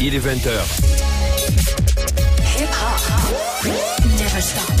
[0.00, 0.50] Il est 20h.
[2.58, 3.66] Hip hop.
[4.18, 4.72] Never stop.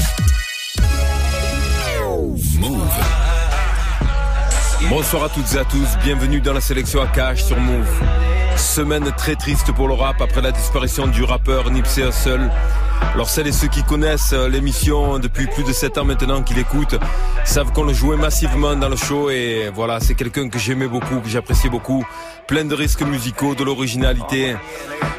[4.88, 7.86] Bonsoir à toutes et à tous, bienvenue dans la sélection Akash sur Move.
[8.56, 12.50] Semaine très triste pour le rap après la disparition du rappeur Nipsey Hussle.
[13.14, 16.54] Alors celles et ceux qui connaissent euh, l'émission depuis plus de 7 ans maintenant, qui
[16.54, 16.98] l'écoutent,
[17.44, 21.20] savent qu'on le jouait massivement dans le show et voilà, c'est quelqu'un que j'aimais beaucoup,
[21.20, 22.04] que j'appréciais beaucoup.
[22.48, 24.56] Plein de risques musicaux, de l'originalité.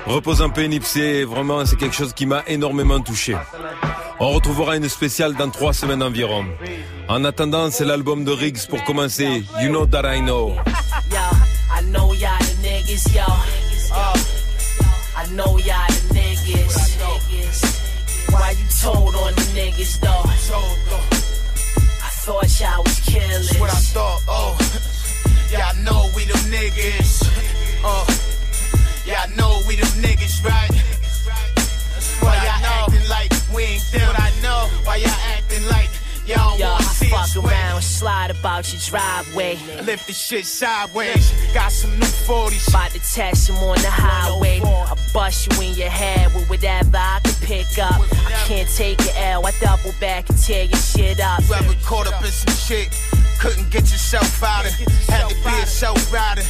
[0.08, 3.36] Repose en paix Nipsey, vraiment c'est quelque chose qui m'a énormément touché.
[4.20, 6.46] On retrouvera une spéciale dans trois semaines environ.
[7.08, 9.44] En attendant, c'est l'album de Riggs pour commencer.
[9.62, 10.55] You know that I know.
[11.12, 11.18] Yo,
[11.72, 13.22] I know y'all the niggas, yo.
[15.16, 15.93] I know y'all
[18.84, 20.28] told on the niggas, though?
[22.04, 23.58] I thought y'all was killers.
[23.58, 24.20] what I thought.
[24.28, 24.60] Oh,
[25.49, 27.24] yeah, I know we them niggas.
[27.80, 28.05] Uh,
[29.24, 30.72] I know we them niggas, right?
[32.20, 34.07] Why y'all acting like we ain't them?
[34.07, 34.68] What I know.
[34.84, 35.90] Why y'all acting like
[36.26, 39.57] y'all Yo, I fuck around, slide about your driveway.
[39.84, 41.32] Lift the shit sideways.
[41.54, 42.68] Got some new 40s.
[42.70, 44.60] About to test him on the highway.
[44.63, 48.01] Oh I bust you in your head with whatever I can pick up.
[48.01, 49.46] I can't take it L.
[49.46, 51.41] I double back and tear your shit up.
[51.48, 52.90] You ever caught up in some shit?
[53.40, 54.71] Couldn't get yourself out of
[55.10, 56.44] Had to be a self rider.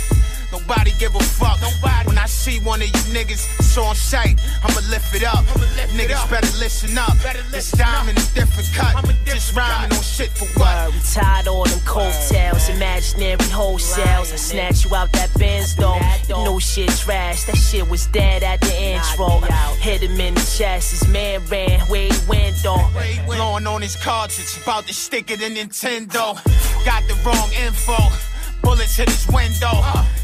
[0.53, 1.59] Nobody give a fuck.
[2.05, 4.39] When I see one of you niggas, it's on sight.
[4.63, 5.43] I'ma lift it up.
[5.97, 7.17] niggas better listen up.
[7.49, 9.03] This time in a different cut.
[9.25, 10.85] Just rhyming on shit for what?
[10.85, 14.31] Word, we tied all them coattails, imaginary wholesales.
[14.31, 15.97] I snatch you out that Benz though.
[16.29, 19.39] Know shit trash, that shit was dead at the intro.
[19.79, 22.87] Hit him in the chest, his man ran where he went though.
[23.25, 26.35] Blowing on his cards, it's about to stick it in Nintendo.
[26.85, 27.97] Got the wrong info.
[28.63, 29.71] Bullets hit his window.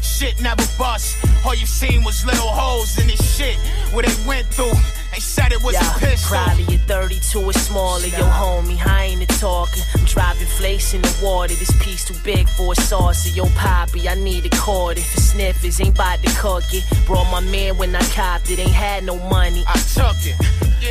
[0.02, 1.16] Shit never bust.
[1.46, 3.56] All you seen was little holes in his shit.
[3.92, 4.72] Where they went through.
[5.12, 6.36] They said it was Yeah, a pistol.
[6.36, 8.78] probably a 32 is smaller, yo homie.
[8.86, 9.82] I ain't a talking.
[9.94, 11.54] I'm dropping flakes in the water.
[11.54, 13.30] This piece too big for a saucer.
[13.30, 14.98] Yo, Poppy, I need a cord.
[14.98, 16.84] If it sniffers, ain't bout to cook it.
[17.06, 19.64] Brought my man when I copped it, ain't had no money.
[19.66, 20.36] I took it.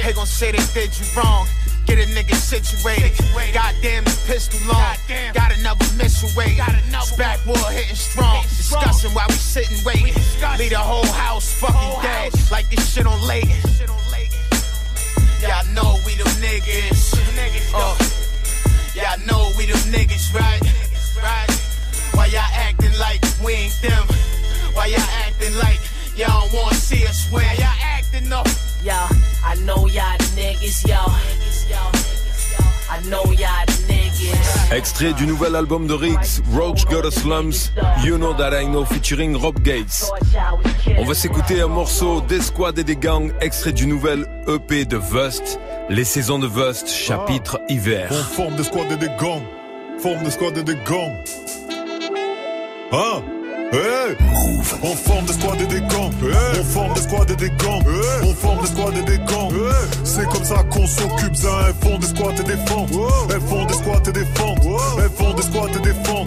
[0.03, 1.47] They gon' say they did you wrong.
[1.89, 3.17] Get a nigga situated.
[3.51, 4.95] Goddamn, this pistol long.
[5.33, 6.61] Got another missile waiting.
[6.61, 8.43] It's backwood hitting strong.
[8.43, 10.13] Discussing why we sitting waiting.
[10.59, 12.31] Leave the whole house fucking dead.
[12.51, 13.57] Like this shit on Leighton.
[15.41, 17.15] Yeah, I know we them niggas.
[17.73, 17.97] Uh,
[18.93, 20.61] yeah, I know we them niggas, right?
[21.17, 21.49] Right?
[22.13, 24.05] Why y'all acting like we ain't them?
[24.73, 25.79] Why y'all acting like
[26.15, 27.45] y'all don't wanna see us win?
[27.57, 28.47] Y'all acting up.
[28.83, 28.93] Yo,
[29.43, 30.99] I know y'all the niggas, yo.
[34.71, 37.71] Extrait du nouvel album de Riggs, Roach Got a Slums,
[38.03, 40.11] You Know That I Know featuring Rob Gates.
[40.97, 44.97] On va s'écouter un morceau des squads et des gangs, extrait du nouvel EP de
[44.97, 45.59] Vust,
[45.89, 48.09] Les saisons de Vust, chapitre hiver.
[48.11, 49.43] On forme des squads et des gangs.
[49.99, 51.23] Forme des squads et des gangs.
[52.91, 53.23] Hein
[53.71, 54.17] Hey
[54.81, 56.11] On forme des squads et des gangs.
[56.59, 57.83] On forme des squads et des gangs.
[58.23, 59.53] On forme des squads et des gangs.
[60.03, 61.49] C'est comme ça qu'on s'occupe, ça.
[61.67, 62.87] Elles font des squats et des fends.
[63.29, 64.55] Elles font des squats et des fends.
[64.97, 66.25] Elles font des squats et des fends.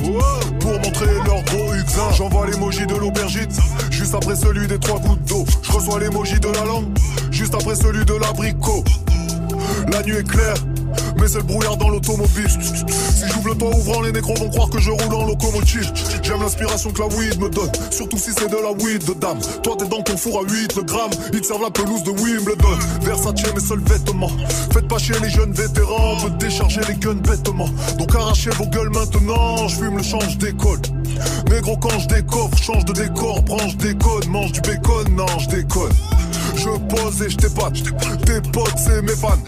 [0.60, 2.10] Pour montrer leur gros huxin.
[2.16, 3.50] J'envoie l'emoji de l'aubergine.
[3.90, 5.44] Juste après celui des trois gouttes d'eau.
[5.62, 6.86] Je reçois l'emoji de la langue.
[7.30, 8.84] Juste après celui de l'abricot.
[9.92, 10.54] La nuit est claire,
[11.18, 12.48] mais c'est le brouillard dans l'automobile.
[12.48, 15.92] Si j'ouvre le toit ouvrant, les négros vont croire que je roule en locomotive.
[16.22, 19.38] J'aime l'inspiration que la weed me donne, surtout si c'est de la weed de dame.
[19.62, 22.10] Toi t'es dans ton four à 8 le gramme, ils te servent la pelouse de
[22.10, 22.78] Wimbledon.
[23.02, 24.30] Versace mes seuls vêtements.
[24.72, 27.68] Faites pas chier les jeunes vétérans, peut décharger les guns bêtement.
[27.98, 30.80] Donc arrachez vos gueules maintenant, je fume le change d'école.
[31.50, 35.92] Négro quand je décoffre, change de décor, branche déconne, mange du bacon, non je déconne.
[36.62, 37.74] Je pose et je t'épate.
[38.24, 39.38] Tes potes, c'est mes fans.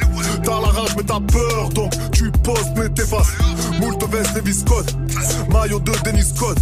[0.42, 3.32] T'as la rage, mais t'as peur, donc tu poses, mais t'effaces.
[3.80, 4.96] Moult veste et viscote.
[5.50, 6.58] Maillot de Dennis Scott.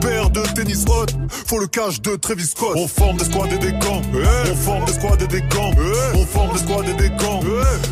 [0.00, 1.06] Paire de tennis hot.
[1.28, 2.76] Faut le cash de Travis Scott.
[2.76, 4.02] On forme des squads et des gangs.
[4.50, 5.74] On forme des squads et des gangs.
[6.14, 7.44] On forme des squads et des gangs.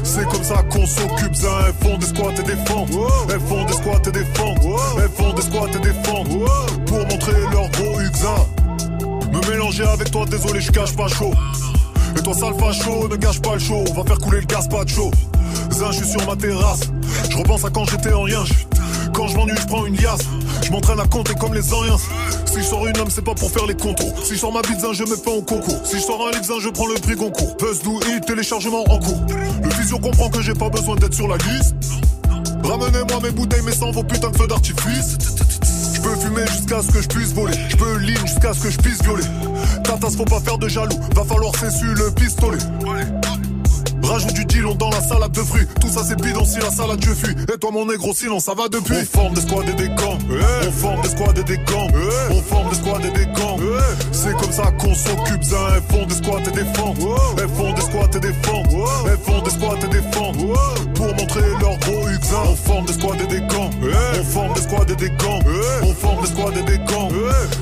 [0.03, 1.49] C'est comme ça qu'on s'occupe, ça.
[1.67, 2.87] Elles font des squats et des fends.
[3.31, 4.55] Elles font des squats et des fends.
[4.99, 6.25] Elles font des squats et des fends.
[6.87, 8.47] Pour montrer leur gros huxin.
[9.33, 11.33] Me mélanger avec toi, désolé, je cache pas chaud.
[12.16, 13.84] Et toi, sale facho, ne gâche pas le show.
[13.90, 15.11] On va faire couler le gazpacho.
[15.70, 16.81] Zin, je suis sur ma terrasse.
[17.31, 18.43] Je repense à quand j'étais en rien.
[19.12, 20.22] Quand je m'ennuie, je prends une liasse.
[20.62, 21.99] Je m'entraîne à compter comme les Oriens.
[22.46, 24.12] Si je sors une homme, c'est pas pour faire les contours.
[24.25, 25.81] Si je sors ma bite, je me fais en concours.
[25.84, 27.56] Si je sors un livre, je prends le prix concours.
[27.58, 29.20] Buzz do it, téléchargement en cours.
[29.62, 31.75] Le visio comprend que j'ai pas besoin d'être sur la liste.
[32.64, 35.19] Ramenez-moi mes bouteilles, mais sans vos putains de feux d'artifice.
[36.05, 37.55] Je peux fumer jusqu'à ce que je puisse voler.
[37.71, 39.25] Je peux ligne jusqu'à ce que je puisse violer.
[39.85, 41.01] Tatas, faut pas faire de jaloux.
[41.15, 42.59] Va falloir cesser le pistolet.
[44.05, 45.67] Rajoute du dilon dans la salade de fruits.
[45.81, 47.35] Tout ça c'est bidon si la salade je fuis.
[47.53, 48.97] Et toi mon négro sinon ça va depuis.
[49.01, 50.19] On forme des squads et des camps.
[50.67, 51.89] On forme des squads et des camps.
[52.31, 53.56] On forme des squads et des camps.
[54.12, 55.56] C'est comme ça qu'on s'occupe ça.
[55.75, 56.99] Elles font des squats et des fentes.
[57.39, 58.67] Elles font des squats et des fentes.
[59.06, 60.37] Elles font des squats et des fentes.
[60.95, 62.43] Pour montrer leur gros huxin.
[62.47, 63.71] On forme des squads et des camps.
[64.21, 65.41] On forme des squads et des camps.
[65.83, 67.09] On forme des squads et des camps.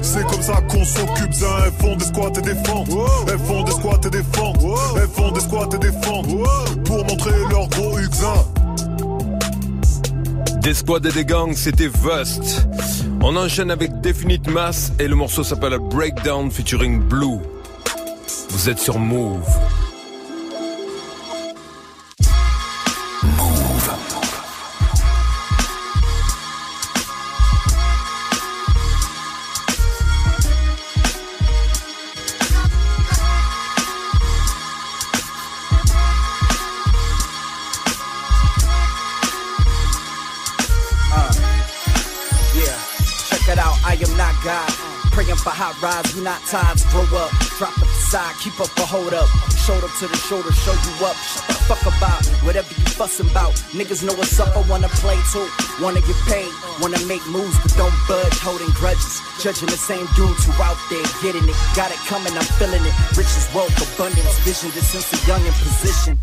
[0.03, 1.47] C'est comme ça qu'on s'occupe ça.
[1.67, 2.89] Elles font des squats et des fentes.
[3.29, 4.57] Elles font des squats et des fentes.
[4.97, 6.02] Elles font des squats et des fentes
[10.73, 12.67] Et des gangs, c'était Vust.
[13.21, 17.41] On enchaîne avec Definite Mass et le morceau s'appelle Breakdown featuring Blue.
[18.49, 19.45] Vous êtes sur Move.
[46.53, 46.85] Tides.
[46.93, 49.29] Grow up, drop the facade, keep up a hold up.
[49.65, 51.17] Shoulder to the shoulder, show you up.
[51.17, 53.57] Shut the fuck about whatever you fussin' about.
[53.73, 55.49] Niggas know what's up, I wanna play too.
[55.81, 59.25] Wanna get paid, wanna make moves, but don't budge, holding grudges.
[59.41, 61.57] Judging the same dudes who out there getting it.
[61.75, 62.95] Got it coming, I'm feeling it.
[63.17, 66.21] Riches, wealth, abundance, vision, this since a young in position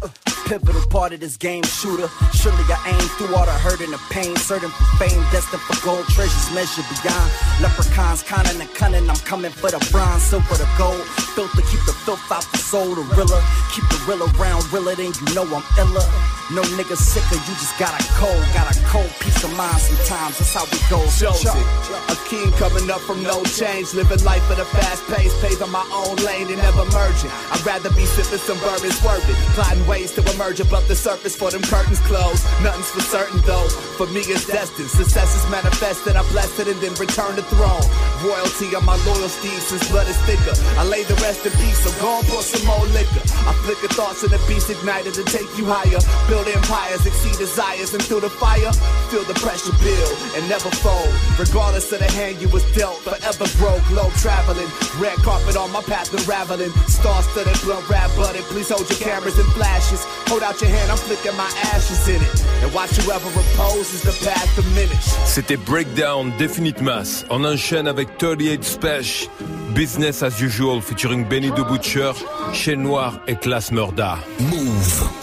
[0.50, 2.10] pivotal part of this game, shooter.
[2.34, 5.78] Surely I aim through all the hurt and the pain, certain for fame, destined for
[5.86, 7.30] gold, treasures measured beyond.
[7.62, 11.06] Leprechauns, conning and cunning, I'm coming for the bronze, silver, the gold.
[11.38, 13.40] Filter, keep the filth out the soul, the rilla.
[13.76, 16.39] Keep the real around, realer than you know I'm iller.
[16.50, 20.42] No nigga sicker, you just got a cold, got a cold peace of mind sometimes,
[20.42, 20.98] that's how we go.
[21.14, 21.62] Chosen,
[22.10, 25.86] a king coming up from no change, living life at a fast pace, paving my
[25.94, 27.30] own lane and never merging.
[27.54, 31.52] I'd rather be sipping some bourbon, swerving, plotting ways to emerge above the surface for
[31.52, 32.42] them curtains closed.
[32.66, 33.70] Nothing's for certain though.
[34.02, 34.90] For me, it's destined.
[34.90, 36.16] Success is manifested.
[36.16, 37.86] I bless it and then return the throne.
[38.26, 40.58] Royalty on my loyalty since blood is thicker.
[40.82, 43.22] I lay the rest in peace, so go and pour some more liquor.
[43.46, 46.02] I flicker thoughts in the beast ignited to take you higher.
[46.26, 48.72] Build empires, exceed desires, and through the fire,
[49.10, 51.12] feel the pressure build and never fold.
[51.38, 54.68] Regardless of the hand you was dealt, forever broke, low traveling.
[55.00, 56.72] Red carpet on my path unraveling.
[56.88, 58.44] Star studded, blunt rap butted.
[58.54, 60.06] Please hold your cameras and flashes.
[60.30, 62.36] Hold out your hand, I'm flicking my ashes in it.
[62.64, 65.06] And watch whoever repose is the path diminish.
[65.26, 67.26] C'était Breakdown, Definite Mass.
[67.30, 69.28] On enchaîne avec 38 Spesh,
[69.74, 72.14] Business as Usual, featuring Benny the Butcher,
[72.54, 74.20] Che Noir et Klass Murda.
[74.40, 75.19] Mouv'.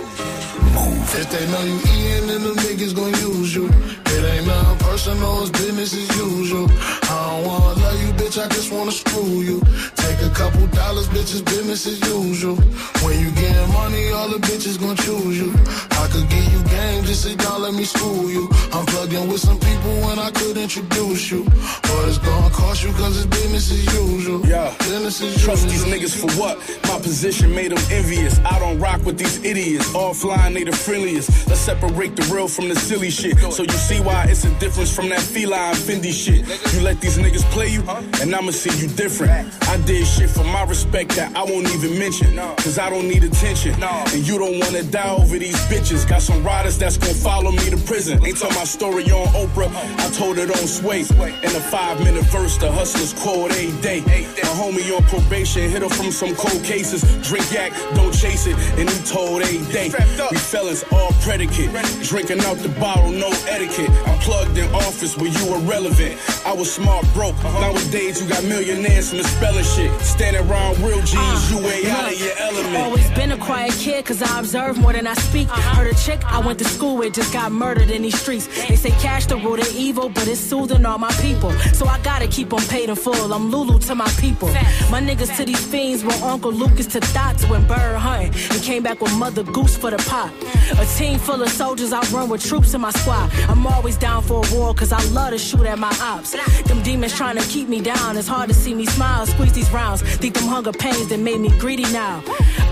[1.18, 3.66] If they know you eating, then the niggas gon' use you.
[3.66, 6.68] It ain't nothing personal, it's business as usual.
[7.04, 9.60] I don't wanna love you, bitch, I just wanna screw you.
[9.96, 12.56] Take a couple dollars, bitch, it's business as usual.
[13.00, 15.95] When you getting money, all the bitches gon' choose you.
[16.06, 18.48] I could give you game, just sit down, let me school you.
[18.72, 21.42] I'm plugging with some people when I could introduce you.
[21.42, 24.46] But it's gonna cost you cause it's business as usual.
[24.46, 25.90] Yeah, business as trust usual.
[25.90, 26.58] these niggas for what?
[26.84, 28.38] My position made them envious.
[28.44, 29.88] I don't rock with these idiots.
[29.94, 31.48] Offline, they the friendliest.
[31.48, 33.36] Let's separate the real from the silly shit.
[33.50, 36.46] So you see why it's a difference from that feline Fendi shit.
[36.72, 37.82] You let these niggas play you,
[38.22, 39.32] and I'ma see you different.
[39.64, 42.36] I did shit for my respect that I won't even mention.
[42.62, 43.74] Cause I don't need attention.
[43.82, 45.95] And you don't wanna die over these bitches.
[46.04, 48.24] Got some riders that's gonna follow me to prison.
[48.24, 51.00] Ain't told my story on Oprah, I told it on Sway.
[51.00, 54.02] In a five minute verse, the hustlers quote a day.
[54.06, 57.02] My homie on probation, hit her from some cold cases.
[57.26, 58.56] Drink yak, don't chase it.
[58.78, 59.90] And he told a day.
[60.30, 61.70] We felons all predicate.
[62.04, 63.90] Drinking out the bottle, no etiquette.
[64.06, 66.20] I'm plugged in office where you irrelevant.
[66.46, 67.36] I was smart broke.
[67.42, 69.90] Nowadays you got millionaires misspelling shit.
[70.02, 72.76] Standing around real G's, you way out of your element.
[72.76, 75.48] Always been a quiet kid, cause I observe more than I speak.
[75.48, 78.46] Heard a chick I went to school with just got murdered in these streets.
[78.68, 81.52] They say cash the root of evil, but it's soothing all my people.
[81.72, 83.32] So I gotta keep them paid in full.
[83.32, 84.48] I'm Lulu to my people.
[84.90, 88.32] My niggas to these fiends, when Uncle Lucas to dots when bird hunting.
[88.50, 90.32] And came back with Mother Goose for the pot.
[90.78, 93.30] A team full of soldiers, I run with troops in my squad.
[93.48, 96.32] I'm always down for a war, cause I love to shoot at my ops.
[96.64, 98.16] Them demons trying to keep me down.
[98.16, 100.02] It's hard to see me smile, squeeze these rounds.
[100.02, 102.22] Think them hunger pains that made me greedy now.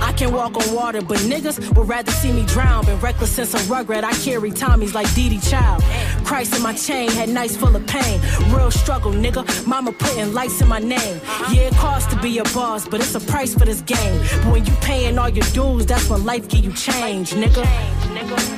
[0.01, 2.85] I can walk on water, but niggas would rather see me drown.
[3.05, 5.83] Reckless since a rugrat, I carry Tommies like Dee Dee Child.
[6.25, 8.19] Christ in my chain, had nights full of pain.
[8.49, 9.45] Real struggle, nigga.
[9.67, 11.21] Mama putting lights in my name.
[11.53, 14.19] Yeah, it costs to be a boss, but it's a price for this game.
[14.43, 18.54] But when you paying all your dues, that's when life give you change, nigga.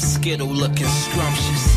[0.00, 1.76] Skittle looking scrumptious.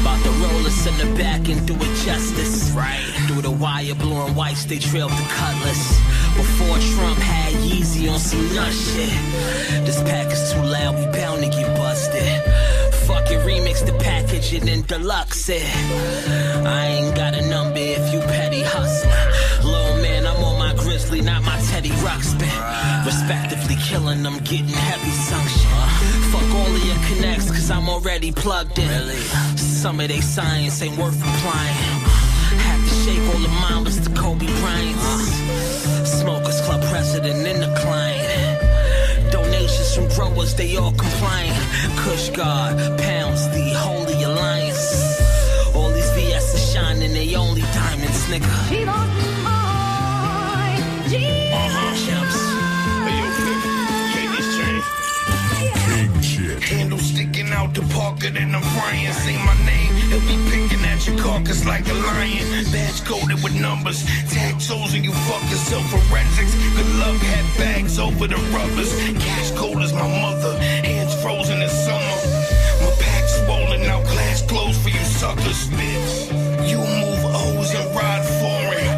[0.00, 2.70] About to roll us in the back and do it justice.
[2.72, 3.02] Right.
[3.26, 5.98] Through the wire, blue and whites, they trailed the cutlass.
[6.36, 9.10] Before Trump had Yeezy on some nut shit.
[9.86, 12.42] This pack is too loud, we bound to get busted.
[13.06, 15.62] Fuck it, remix the package and then deluxe it.
[16.66, 19.70] I ain't got a number if you petty hustler.
[19.70, 20.23] Little man,
[21.04, 23.06] I'm on my grizzly, not my Teddy Ruxpin.
[23.06, 25.70] Respectively killing them, getting heavy sanction.
[26.30, 29.10] Fuck all of your connects, cause I'm already plugged in.
[29.56, 32.00] Some of they science ain't worth applying.
[32.56, 36.20] Had to shake all the mambas to Kobe Bryant's.
[36.20, 39.32] Smokers Club president in the client.
[39.32, 41.58] Donations from growers, they all compliant.
[41.98, 45.74] Kush God, pounds, the holy alliance.
[45.74, 49.13] All these VS are shining, they only diamonds, nigga.
[57.94, 59.12] Pocket and I'm frying.
[59.24, 62.44] Say my name, he'll be picking at your carcass like a lion.
[62.74, 66.54] Badge coded with numbers, tag toes and you fuck yourself forensics.
[66.76, 68.90] Good luck, had bags over the rubbers.
[69.24, 72.18] Cash cold as my mother, hands frozen in summer.
[72.82, 75.68] My pack swollen out, glass closed for you suckers.
[75.78, 78.90] Bitch, you move O's and ride foreign.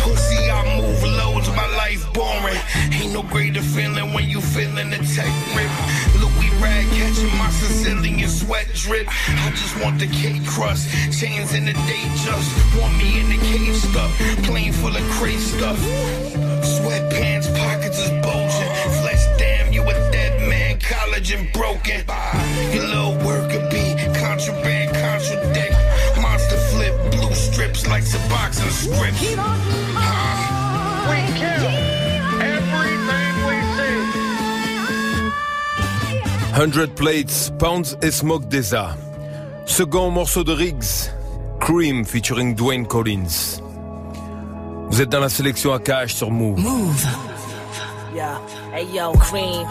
[0.00, 2.60] Pussy, I move loads, my life boring.
[2.96, 5.72] Ain't no greater feeling when you feeling the tech rip.
[6.20, 9.06] Louis rag catching my Sicilian sweat drip.
[9.08, 10.88] I just want the cake crust,
[11.18, 12.48] chains in the day just.
[12.78, 14.10] Want me in the cage stuff,
[14.44, 15.78] plane full of crazy stuff.
[16.62, 18.72] Sweatpants, pockets is bulging.
[19.00, 22.04] Flesh, damn, you a dead man, collagen broken.
[22.74, 25.76] Your little worker bee, contraband, contradict.
[26.20, 29.79] Monster flip, blue strips like Suboxone strips.
[36.54, 38.96] 100 Plates, Pounds et Smoke Desa.
[39.66, 41.10] Second morceau de Riggs,
[41.60, 43.60] Cream featuring Dwayne Collins.
[44.90, 46.58] Vous êtes dans la sélection à cash sur Move.
[46.58, 47.06] Move.
[48.14, 48.40] Yeah,
[48.74, 49.66] hey yo, cream.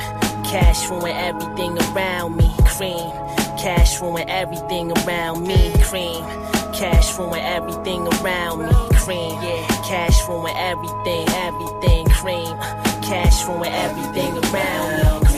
[0.49, 2.49] Cash ruin everything around me.
[2.65, 3.11] Cream.
[3.57, 5.71] Cash ruin everything around me.
[5.83, 6.23] Cream.
[6.73, 8.97] Cash ruin everything around me.
[8.97, 9.37] Cream.
[9.43, 12.05] Yeah, cash ruin everything, everything.
[12.07, 12.57] Cream.
[13.03, 15.28] Cash ruin everything around me.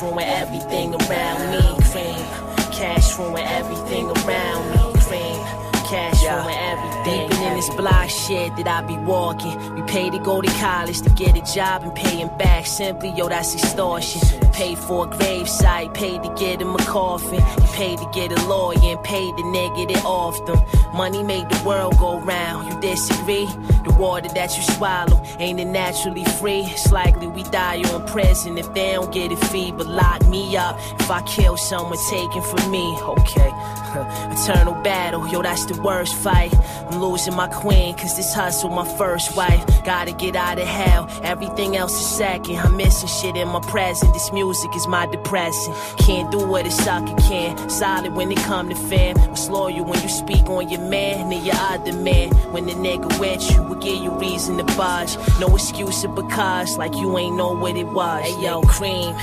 [0.00, 1.60] Cash ruin everything around me.
[1.90, 2.72] Cream.
[2.72, 5.00] Cash ruin everything around me.
[5.02, 5.44] Cream.
[5.84, 7.28] Cash ruin everything.
[7.28, 9.74] Deep in this block shit that I be walking.
[9.74, 12.64] We pay to go to college to get a job and paying back.
[12.64, 14.22] Simply, yo, that's extortion.
[14.60, 17.42] Pay for a gravesite, paid to get him a coffin.
[17.62, 20.62] You paid to get a lawyer and paid the nigga that off them.
[20.94, 22.70] Money made the world go round.
[22.70, 23.46] You disagree?
[23.86, 26.60] The water that you swallow ain't it naturally free?
[26.64, 29.72] It's likely we die or in prison if they don't get it free.
[29.72, 32.84] But lock me up if I kill someone taken from me.
[33.00, 33.50] Okay.
[33.90, 36.54] Eternal battle, yo, that's the worst fight.
[36.90, 39.64] I'm losing my queen, cause this hustle my first wife.
[39.84, 42.56] Gotta get out of hell, everything else is second.
[42.56, 44.12] I'm missing shit in my present.
[44.12, 45.74] This music is my depressing.
[45.98, 47.70] Can't do what a sucker can.
[47.70, 49.16] Solid when it come to fam.
[49.30, 52.30] Was loyal when you speak on your man and your other man.
[52.52, 55.16] When the nigga with you we give you reason to budge.
[55.38, 58.22] No excuse or because, like you ain't know what it was.
[58.24, 59.14] Hey yo, cream.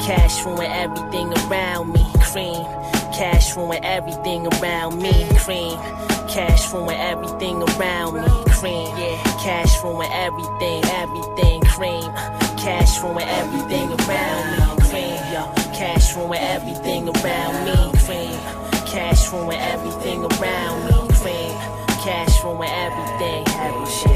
[0.00, 2.04] Cash ruin everything around me.
[2.20, 2.64] Cream.
[3.12, 5.26] Cash ruin everything around me.
[5.38, 5.76] Cream.
[6.28, 8.45] Cash ruin everything around me.
[8.56, 8.88] Cream.
[8.96, 9.22] Yeah.
[9.44, 11.60] Cash ruin everything, everything.
[11.62, 12.10] Cream.
[12.56, 14.84] Cash ruin everything around me.
[14.88, 15.20] Cream.
[15.30, 15.52] Yo.
[15.76, 17.98] Cash ruin everything around me.
[18.00, 18.38] Cream.
[18.86, 21.14] Cash ruin everything around me.
[21.16, 21.52] Cream.
[22.02, 24.15] Cash ruin everything, every shit.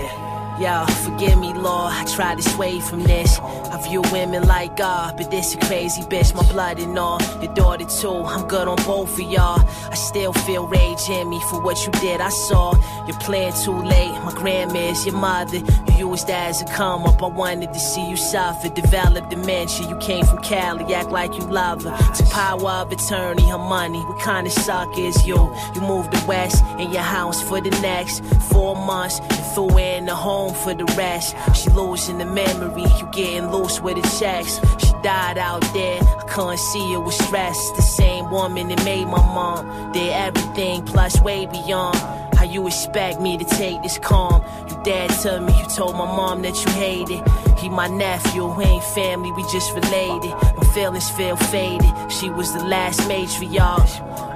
[0.61, 3.39] Yo, forgive me, Lord, I try to sway from this.
[3.39, 7.19] I view women like God, but this a crazy bitch, my blood and all.
[7.41, 9.67] Your daughter too, I'm good on both of y'all.
[9.91, 12.21] I still feel rage in me for what you did.
[12.21, 12.75] I saw
[13.07, 14.13] you're too late.
[14.23, 15.57] My grandma is your mother.
[15.97, 17.23] You used that as a come up.
[17.23, 19.89] I wanted to see you suffer, develop dementia.
[19.89, 21.97] You came from Cali, act like you love her.
[22.15, 24.01] To power of attorney, her money.
[24.01, 25.37] What kind of sucker is you?
[25.75, 29.21] You moved the west in your house for the next four months.
[29.21, 31.35] And threw in the home for the rest.
[31.55, 34.61] She losing the memory, you getting loose with the checks.
[34.85, 37.71] She died out there, I couldn't see her with stress.
[37.73, 41.97] The same woman that made my mom did everything plus way beyond.
[42.41, 44.43] How you expect me to take this calm?
[44.69, 47.23] You dad told me, you told my mom that you hated.
[47.59, 50.31] He my nephew, we ain't family, we just related.
[50.57, 51.93] My feelings feel faded.
[52.11, 53.01] She was the last
[53.43, 53.87] y'all.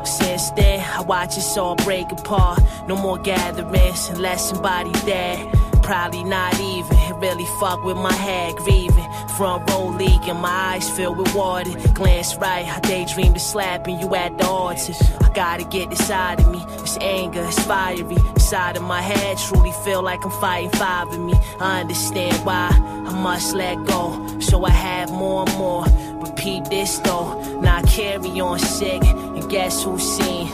[0.05, 2.61] Since then, I watch us all break apart.
[2.87, 5.51] No more gatherings unless somebody dead.
[5.85, 6.97] Probably not even.
[7.21, 9.07] Really fuck with my head grieving.
[9.37, 11.71] Front row leaking, my eyes filled with water.
[11.93, 14.93] Glance right, I daydreamed of slapping you at the altar.
[15.21, 16.65] I gotta get this out of me.
[16.81, 18.17] This anger is fiery.
[18.35, 21.35] Inside of my head, truly feel like I'm fighting five of me.
[21.61, 24.41] I understand why I must let go.
[24.41, 25.85] So I have more and more.
[26.27, 27.61] Repeat this though.
[27.61, 29.03] Now I carry on sick.
[29.05, 30.49] And guess who's seen?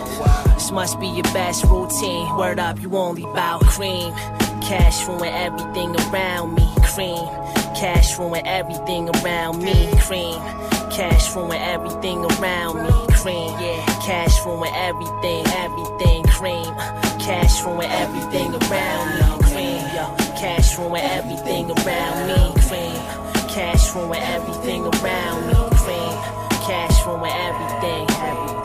[0.55, 2.37] This must be your best routine.
[2.37, 4.13] Word up, you only bout cream.
[4.71, 6.73] Cash ruin everything around me.
[6.95, 7.27] Cream.
[7.75, 9.91] Cash ruin everything around me.
[9.99, 10.39] Cream.
[10.93, 12.93] Cash ruin everything around me.
[13.17, 13.51] Cream.
[13.59, 13.85] Yeah.
[14.07, 15.45] Cash ruin everything.
[15.59, 16.23] Everything.
[16.23, 16.73] Cream.
[17.19, 19.45] Cash ruin everything around me.
[19.51, 19.83] Cream.
[19.91, 20.07] Yo.
[20.39, 22.63] Cash ruin everything around me.
[22.63, 23.03] Cream.
[23.51, 25.59] Cash ruin everything around me.
[25.83, 26.15] Cream.
[26.63, 28.07] Cash ruin everything.
[28.23, 28.60] Everything.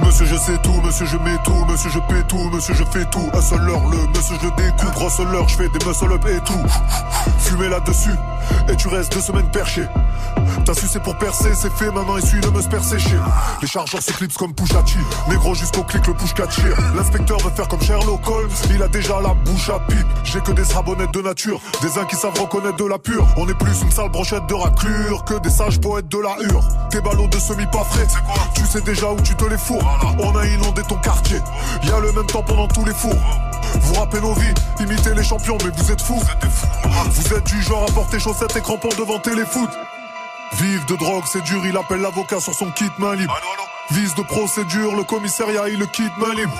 [0.00, 3.04] Monsieur, je sais tout, monsieur, je mets tout, monsieur, je paie tout, monsieur, je fais
[3.06, 3.28] tout.
[3.32, 6.26] Un seul heure, le monsieur, je le découpe, grosse l'heure, je fais des muscle up
[6.26, 6.62] et tout.
[7.38, 8.14] Fumer là-dessus,
[8.68, 9.82] et tu restes deux semaines perché.
[10.64, 13.16] T'as su c'est pour percer, c'est fait, maintenant essuie le meuse perséché.
[13.62, 16.76] Les chargeurs s'éclipsent comme Pouchati, négro jusqu'au clic, le push catchir.
[16.96, 20.06] L'inspecteur veut faire comme Sherlock Holmes, il a déjà la bouche à pipe.
[20.24, 23.26] J'ai que des strabonnettes de nature, des uns qui savent reconnaître de la pure.
[23.36, 26.64] On est plus une sale brochette de raclure que des sages poètes de la hure.
[26.90, 28.06] Tes ballots de semi pas frais,
[28.54, 30.16] tu sais déjà où tu te les fourres.
[30.18, 31.40] On a inondé ton quartier,
[31.84, 33.16] y a le même temps pendant tous les fours.
[33.80, 36.22] Vous rappelez nos vies, imitez les champions, mais vous êtes fous.
[37.10, 39.70] Vous êtes du genre à porter chaussettes et crampons devant téléfoot.
[40.52, 43.38] Vive de drogue, c'est dur, il appelle l'avocat sur son kit main libre.
[43.90, 46.52] Vise de procédure, le commissariat, il le quitte main libre.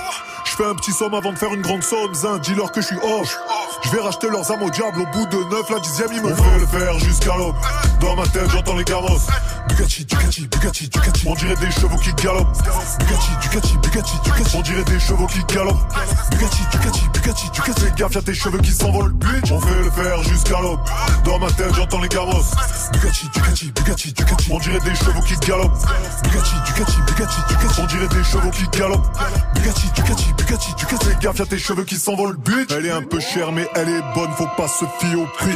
[0.45, 2.87] Je fais un petit somme avant de faire une grande somme, zin, dis-leur que je
[2.87, 3.37] suis off.
[3.83, 6.33] Je vais racheter leurs âmes au diable au bout de neuf, la dixième, ils me
[6.33, 7.55] font le faire jusqu'à l'aube.
[7.99, 9.27] Dans ma tête, j'entends les carrosses.
[9.69, 11.27] Bugatti, Ducati, Bugatti, Ducati.
[11.27, 12.57] On dirait des chevaux qui galopent.
[12.99, 14.57] Bugatti, Ducati, Bugatti, Ducati.
[14.57, 15.93] On dirait des chevaux qui galopent.
[16.31, 17.81] Bugatti, Ducati, Bugatti, Ducati.
[17.81, 19.51] Fais gaffe, y'a tes cheveux qui s'envolent, bitch.
[19.51, 20.79] On fait le faire jusqu'à l'aube.
[21.23, 22.51] Dans ma tête, j'entends les carrosses.
[22.93, 24.51] Bugatti, Ducati, Bugatti, Ducati.
[24.51, 25.85] On dirait des chevaux qui galopent.
[26.23, 27.81] Bugatti, Ducati, Bugatti, Ducati.
[27.81, 29.07] On dirait des chevaux qui galopent.
[29.55, 31.05] Bugatti, Ducati, Bugatti, Ducati.
[31.05, 32.71] Fais gaffe, y'a tes cheveux qui s'envolent, bitch.
[32.75, 35.55] Elle est un peu chère, mais elle est bonne, faut pas se fier au prix.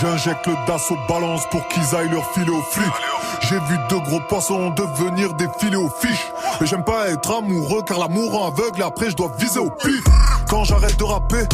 [0.00, 2.84] J'injecte le DAS aux balances pour qu'ils aillent leur filer aux flics.
[3.48, 6.32] J'ai vu deux gros poissons devenir des filets aux fiches.
[6.60, 10.02] Et j'aime pas être amoureux car l'amour rend aveugle après je dois viser au pif.
[10.48, 11.44] Quand j'arrête de rapper,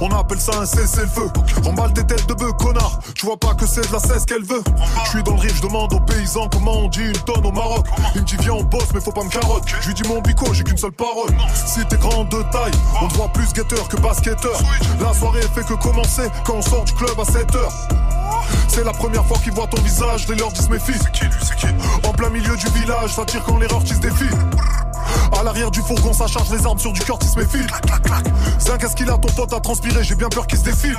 [0.00, 1.30] on appelle ça un cessez-le-feu.
[1.64, 2.98] Remballe tes têtes de bœuf, connard.
[3.14, 4.62] Tu vois pas que c'est de la cesse qu'elle veut.
[5.04, 7.52] Je suis dans le rive, je demande aux paysans comment on dit une tonne au
[7.52, 7.86] Maroc.
[8.14, 9.64] Il me dit viens on bosse mais faut pas me carotte.
[9.80, 11.30] Je lui dis mon bico, j'ai qu'une seule parole.
[11.54, 14.58] Si t'es grand on voit plus guetteur que basketteur.
[15.00, 17.72] La soirée fait que commencer quand on sort du club à 7 heures.
[18.68, 20.70] C'est la première fois qu'ils voient ton visage, les leur disent
[21.12, 21.26] qui
[22.04, 24.34] En plein milieu du village, ça tire quand l'erreur qui se défie.
[25.38, 27.66] À l'arrière du fourgon, ça charge les armes sur du Curtis méfile.
[28.58, 30.04] Zin, qu'est-ce qu'il a ton pote à transpirer?
[30.04, 30.96] J'ai bien peur qu'il se défile.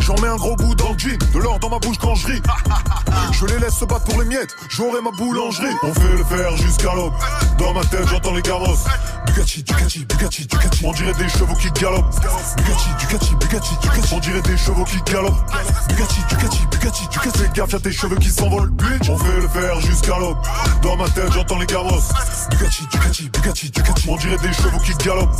[0.00, 2.26] J'en mets un gros bout dans le jean, de l'or dans ma bouche quand je
[2.26, 2.42] ris.
[3.32, 5.74] Je les laisse se battre pour les miettes, j'aurai ma boulangerie.
[5.82, 7.12] On fait le faire jusqu'à l'aube.
[7.58, 8.84] Dans ma tête, j'entends les carrosses.
[9.26, 10.84] Bugatti, Ducati, Bugatti, Ducati.
[10.84, 12.14] On dirait des chevaux qui galopent.
[12.56, 14.14] Bugatti, Ducati, Bugatti, Ducati.
[14.14, 15.52] On dirait des chevaux qui galopent.
[15.88, 17.38] Bugatti, Ducati, Bugatti, Ducati.
[17.38, 19.08] Fais gaffe, y'a tes cheveux qui s'envolent, bitch.
[19.08, 20.36] On fait le faire jusqu'à l'aube.
[20.82, 22.10] Dans ma tête, j'entends les carrosses.
[22.50, 24.08] Bugatti, Ducati, Bugatti, Ducati.
[24.08, 25.30] On dirait des chevaux qui galopent.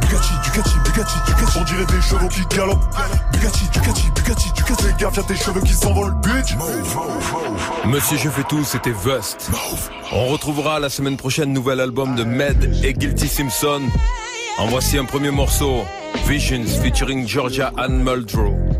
[0.00, 1.58] Bugatti, Ducati, Bugatti, Ducati.
[1.58, 2.84] On dirait des chevaux qui galopent.
[3.32, 4.82] Bugatti, Ducati, Bugatti, Ducati.
[4.82, 6.56] Fais gaffe, y'a tes cheveux qui s'envolent, bitch.
[7.86, 9.50] Monsieur Je fais tout, c'était Vust.
[10.12, 13.82] On retrouvera la semaine prochaine nouvel album de Med et Guilty Simpson.
[14.58, 15.84] En voici un premier morceau,
[16.26, 18.71] Visions featuring Georgia Ann Muldrow.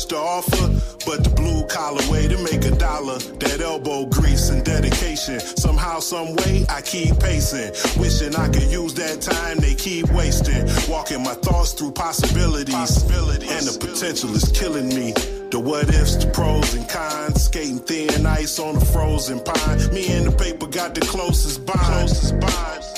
[0.00, 0.68] Much to offer,
[1.06, 3.18] but the blue collar way to make a dollar.
[3.18, 5.40] That elbow grease and dedication.
[5.40, 7.72] Somehow, some way, I keep pacing.
[8.00, 10.64] Wishing I could use that time they keep wasting.
[10.88, 13.02] Walking my thoughts through possibilities.
[13.02, 15.12] And the potential is killing me.
[15.50, 17.44] The what ifs, the pros and cons.
[17.44, 19.92] Skating thin ice on a frozen pine.
[19.92, 22.10] Me and the paper got the closest bond.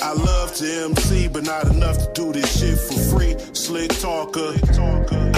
[0.01, 3.35] I love to MC, but not enough to do this shit for free.
[3.53, 4.53] Slick talker.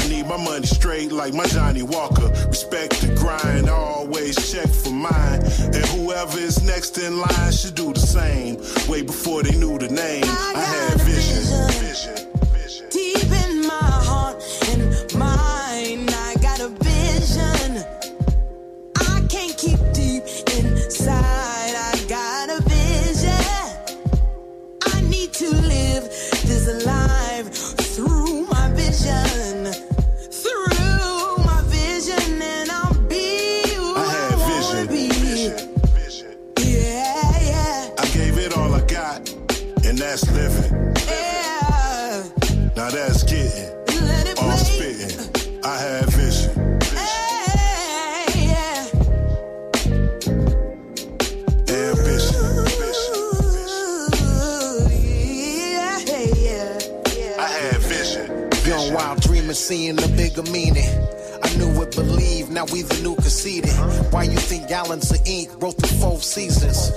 [0.06, 2.28] I need my money straight like my Johnnie Walker.
[2.48, 5.42] Respect the grind, always check for mine.
[5.42, 8.58] And whoever is next in line should do the same.
[8.88, 11.42] Way before they knew the name, I, had vision.
[11.82, 12.35] vision.
[40.08, 40.72] That's living.
[41.08, 42.24] Yeah.
[42.76, 43.72] Now that's getting.
[44.38, 45.18] All spitting.
[45.64, 46.80] I had vision.
[46.94, 48.86] Hey, yeah.
[51.68, 52.44] Ambition.
[57.40, 58.26] I had vision.
[58.70, 60.88] Young wild dreamer seeing the bigger meaning.
[61.44, 63.74] I knew it, believe, now we the new conceited.
[64.12, 66.92] Why you think gallons of ink wrote the four seasons?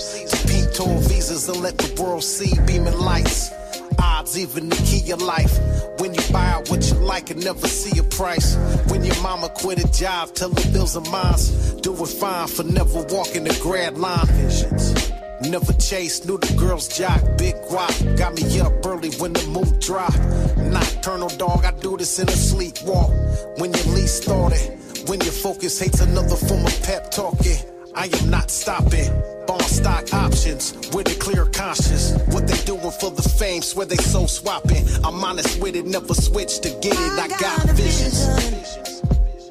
[0.79, 3.51] To peak tour visas and let the world see beaming lights.
[3.99, 5.59] Odds even the key of life.
[5.99, 8.55] When you buy out what you like and never see a price.
[8.87, 11.81] When your mama quit a job, tell the bills are mine.
[11.83, 14.27] Do it fine for never walking the grad line.
[14.27, 15.11] Visions.
[15.41, 18.17] Never chased, knew the girls jock, big guap.
[18.17, 20.14] Got me up early when the moon drop.
[20.59, 23.11] Nocturnal dog, I do this in a sleep walk.
[23.59, 27.78] When you least thought it, when your focus hates another form of pep talking.
[27.99, 29.11] I am not stopping.
[29.49, 32.13] Bond stock options with a clear conscience.
[32.29, 34.87] What they doing for the fame, swear they so swapping.
[35.03, 37.19] I'm honest with it, never switch to get it.
[37.19, 39.03] I got visions.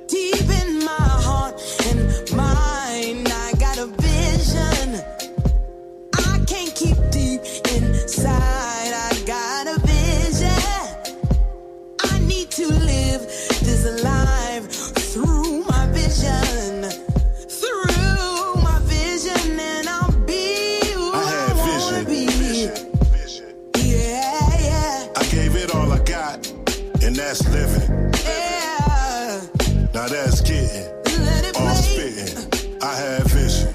[0.07, 0.46] Deep
[27.27, 28.13] that's living.
[28.23, 29.41] yeah.
[29.93, 30.87] Now that's getting
[31.59, 32.79] all spitting.
[32.81, 33.67] I had vision.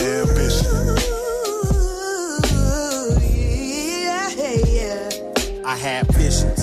[0.00, 0.76] Ambition.
[5.66, 6.59] I had visions.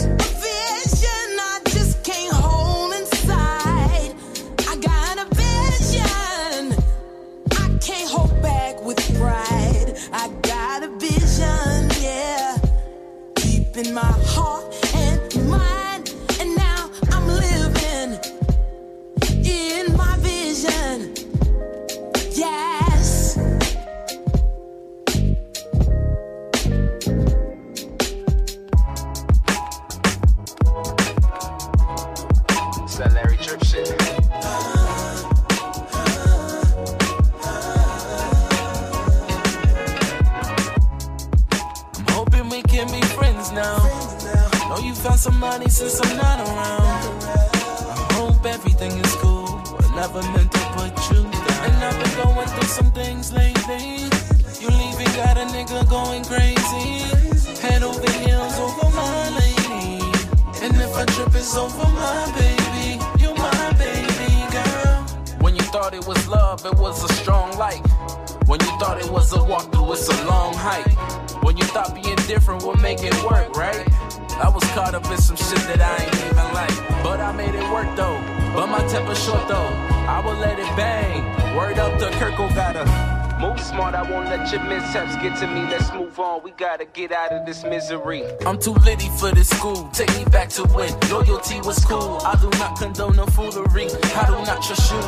[87.88, 88.24] Misery.
[88.46, 89.90] I'm too litty for this school.
[89.94, 92.20] Take me back to when loyalty was cool.
[92.24, 93.88] I do not condone no foolery.
[94.16, 95.00] I do not trust you.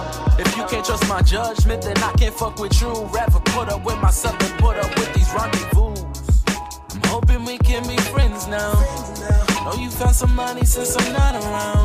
[0.44, 2.92] If you can't trust my judgment, then I can't fuck with you.
[3.06, 5.94] Rather put up with myself than put up with these rendezvous.
[6.96, 8.74] I'm hoping we can be friends now.
[9.66, 11.79] Know you found some money since I'm not around.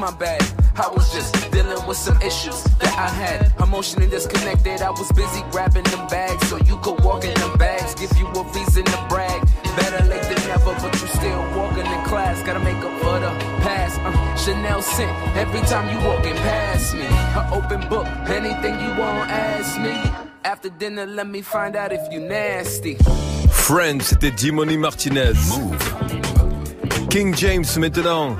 [0.00, 0.40] My bad.
[0.76, 3.52] I was just dealing with some issues that I had.
[3.62, 7.94] Emotionally disconnected, I was busy grabbing them bags so you could walk in them bags.
[7.96, 9.42] Give you a reason to brag.
[9.76, 12.42] Better late than never, but you still walking in class.
[12.46, 13.28] Gotta make up for the
[13.60, 14.00] past.
[14.00, 17.04] Uh, Chanel scent every time you walking past me.
[17.36, 19.92] An open book, anything you want, ask me.
[20.46, 22.96] After dinner, let me find out if you nasty.
[23.50, 25.36] Friends, c'était Jimony Martinez.
[25.50, 26.10] Mouv'.
[27.10, 28.36] King James maintenant,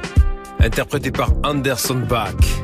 [0.62, 2.60] interprété par Anderson Bach.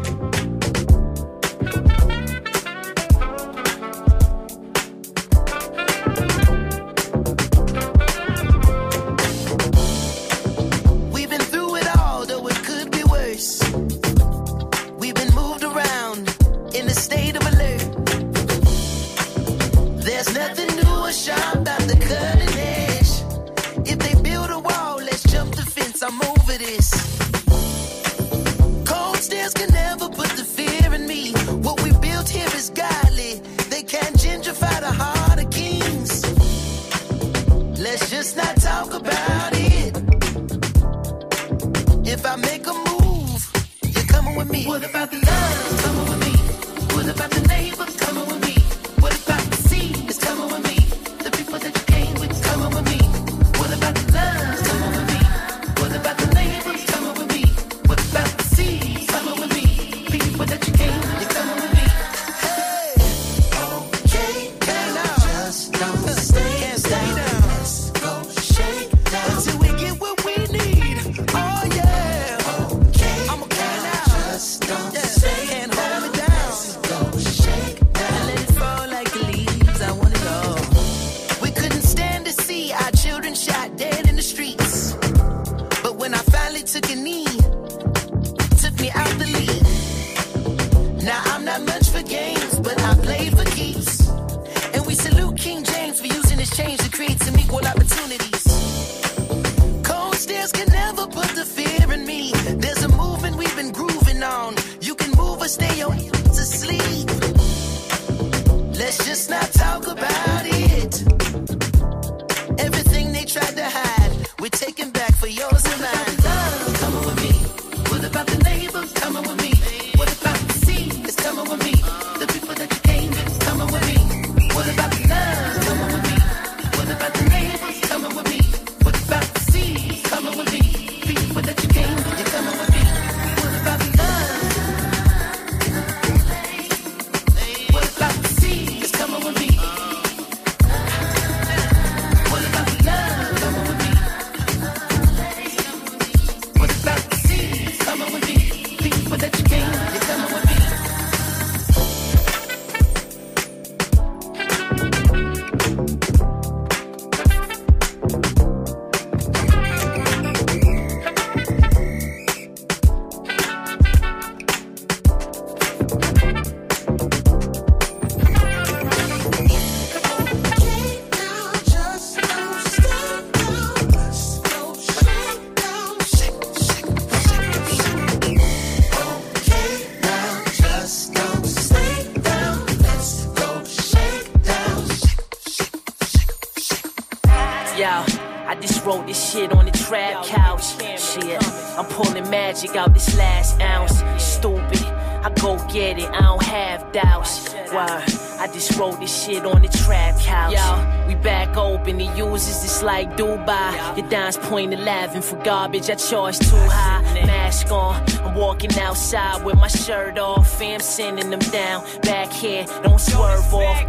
[188.87, 190.81] Wrote this shit on the trap couch.
[190.99, 191.43] Shit,
[191.77, 194.03] I'm pulling magic out this last ounce.
[194.23, 194.85] Stupid,
[195.25, 197.53] I go get it, I don't have doubts.
[197.73, 198.05] Why?
[198.39, 200.53] I just wrote this shit on the trap couch.
[200.53, 203.97] Yo, we back open, the users just like Dubai.
[203.97, 207.03] Your dime's point 11 for garbage, I charge too high.
[207.27, 210.47] Mask on, I'm walking outside with my shirt off.
[210.59, 211.85] Fam sending them down.
[212.03, 213.81] Back here, don't swerve off.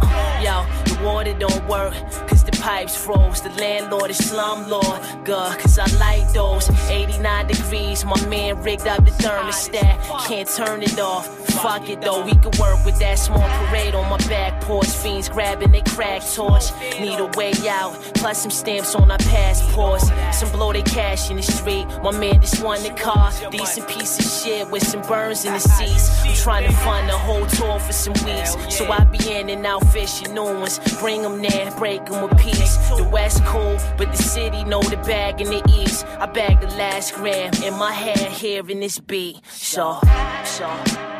[0.42, 1.94] Yo, the water don't work,
[2.26, 2.37] cause
[2.68, 3.40] pipes froze.
[3.40, 5.24] The landlord is slumlord.
[5.24, 6.68] Good, cause I like those.
[6.90, 9.96] 89 degrees, my man rigged up the thermostat.
[10.28, 11.47] Can't turn it off.
[11.62, 14.86] Fuck it though, we could work with that small parade on my back porch.
[14.86, 16.64] Fiends grabbing their crack torch.
[17.00, 20.08] Need a way out, plus some stamps on our passports.
[20.38, 21.86] Some blow they cash in the street.
[22.02, 23.32] My man just won the car.
[23.50, 26.24] Decent piece of shit with some burns in the seats.
[26.24, 28.56] I'm trying to fund the whole tour for some weeks.
[28.74, 30.78] So I be in and out fishing new ones.
[31.00, 32.76] Bring them there, break them with peace.
[32.96, 36.06] The West cool, but the city know the bag in the East.
[36.20, 39.40] I bag the last gram in my head hearing this beat.
[39.48, 39.98] So,
[40.44, 40.68] so.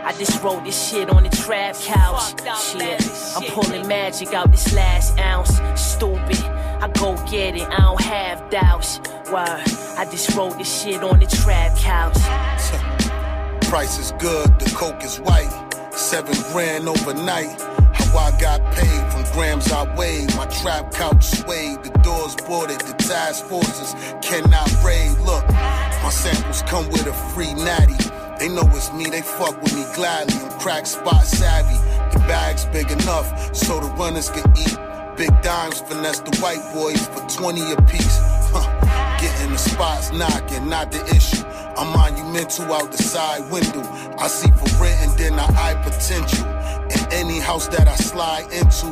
[0.09, 2.35] I just wrote this shit on the trap couch.
[2.61, 3.01] Shit,
[3.37, 5.61] I'm pulling magic out this last ounce.
[5.81, 6.39] Stupid,
[6.81, 8.99] I go get it, I don't have doubts.
[9.31, 9.63] Why?
[9.97, 12.17] I just wrote this shit on the trap couch.
[13.69, 15.53] Price is good, the coke is white.
[15.93, 17.61] Seven grand overnight.
[17.93, 20.35] How I got paid from grams I weighed.
[20.37, 25.19] My trap couch swayed, the doors boarded, the task forces cannot raid.
[25.19, 27.97] Look, my samples come with a free natty.
[28.39, 30.39] They know it's me, they fuck with me gladly.
[30.39, 31.75] I'm crack spot savvy.
[32.13, 34.79] The bag's big enough so the runners can eat.
[35.17, 38.19] Big dimes finesse the white boys for 20 apiece.
[38.53, 39.19] Huh.
[39.21, 41.45] Getting the spots knocking, not the issue.
[41.77, 43.83] I'm monumental out the side window.
[44.19, 46.47] I see for rent and then I eye potential.
[46.95, 48.87] In any house that I slide into,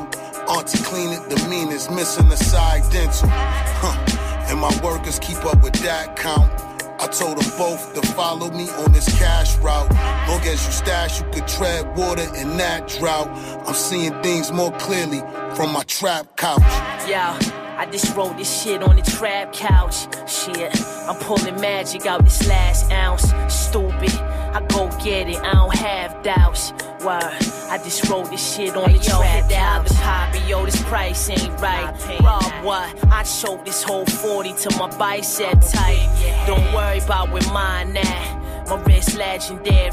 [0.50, 3.28] Auntie clean it, the meanest, missing the side dental.
[3.30, 4.46] Huh.
[4.48, 6.65] And my workers keep up with that count.
[6.98, 9.90] I told them both to follow me on this cash route.
[10.28, 13.28] Long as you stash, you could tread water in that drought.
[13.66, 15.20] I'm seeing things more clearly
[15.54, 16.62] from my trap couch.
[17.08, 17.38] Yeah.
[17.78, 20.06] I just wrote this shit on the trap couch.
[20.26, 20.72] Shit,
[21.06, 23.34] I'm pulling magic out this last ounce.
[23.52, 24.12] Stupid,
[24.56, 26.70] I go get it, I don't have doubts.
[27.02, 27.20] Why?
[27.68, 29.88] I just wrote this shit on the trap couch.
[29.88, 31.92] The poppy, yo, this price ain't right.
[32.22, 33.12] Rob what?
[33.12, 36.08] I choked this whole 40 to my bicep tight.
[36.46, 38.66] Don't worry about where mine at.
[38.66, 39.92] My wrist legendary.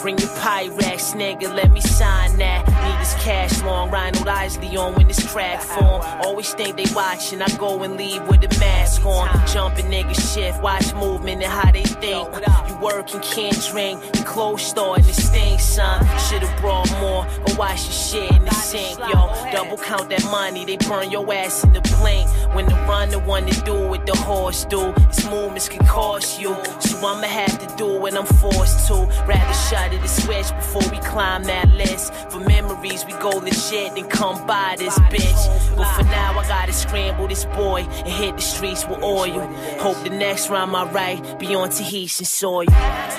[0.00, 2.66] Bring your Pyrex, nigga, let me sign that.
[2.66, 6.00] Need this cash long, Ronald Isley on when this crack form.
[6.22, 9.28] Always think they watching, I go and leave with a mask on.
[9.46, 12.28] Jumping nigga shift, watch movement and how they think.
[12.68, 16.06] You work and can't drink, your clothes starting to stink, son.
[16.30, 19.28] Should've brought more, but wash your shit in the sink, yo.
[19.52, 22.26] Double count that money, they burn your ass in the blink.
[22.54, 24.94] When the run, the one to do what the horse do.
[25.08, 28.94] These movements can cost you, so I'ma have to do what I'm forced to.
[29.26, 32.12] Rather shut switch before we climb that list.
[32.30, 35.76] For memories, we go legit and come by this bitch.
[35.76, 39.46] But for now, I gotta scramble this boy and hit the streets with oil.
[39.78, 42.66] Hope the next rhyme I write be on Tahitian soil.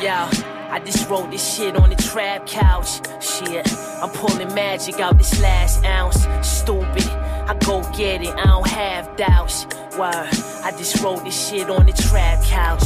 [0.02, 0.30] Yeah.
[0.72, 3.02] I just wrote this shit on the trap couch.
[3.22, 3.68] Shit,
[4.02, 6.26] I'm pulling magic out this last ounce.
[6.48, 7.04] Stupid,
[7.52, 9.66] I go get it, I don't have doubts.
[10.00, 10.30] Word,
[10.64, 12.80] I just wrote this shit on the trap couch.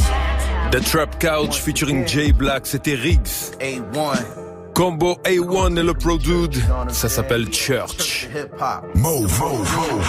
[0.72, 3.52] The Trap Couch featuring Jay Black, c'était Rigz.
[3.60, 4.45] A1.
[4.76, 8.28] Combo A1 et le Pro Dude, ça s'appelle Church.
[8.94, 10.06] Move, move, move.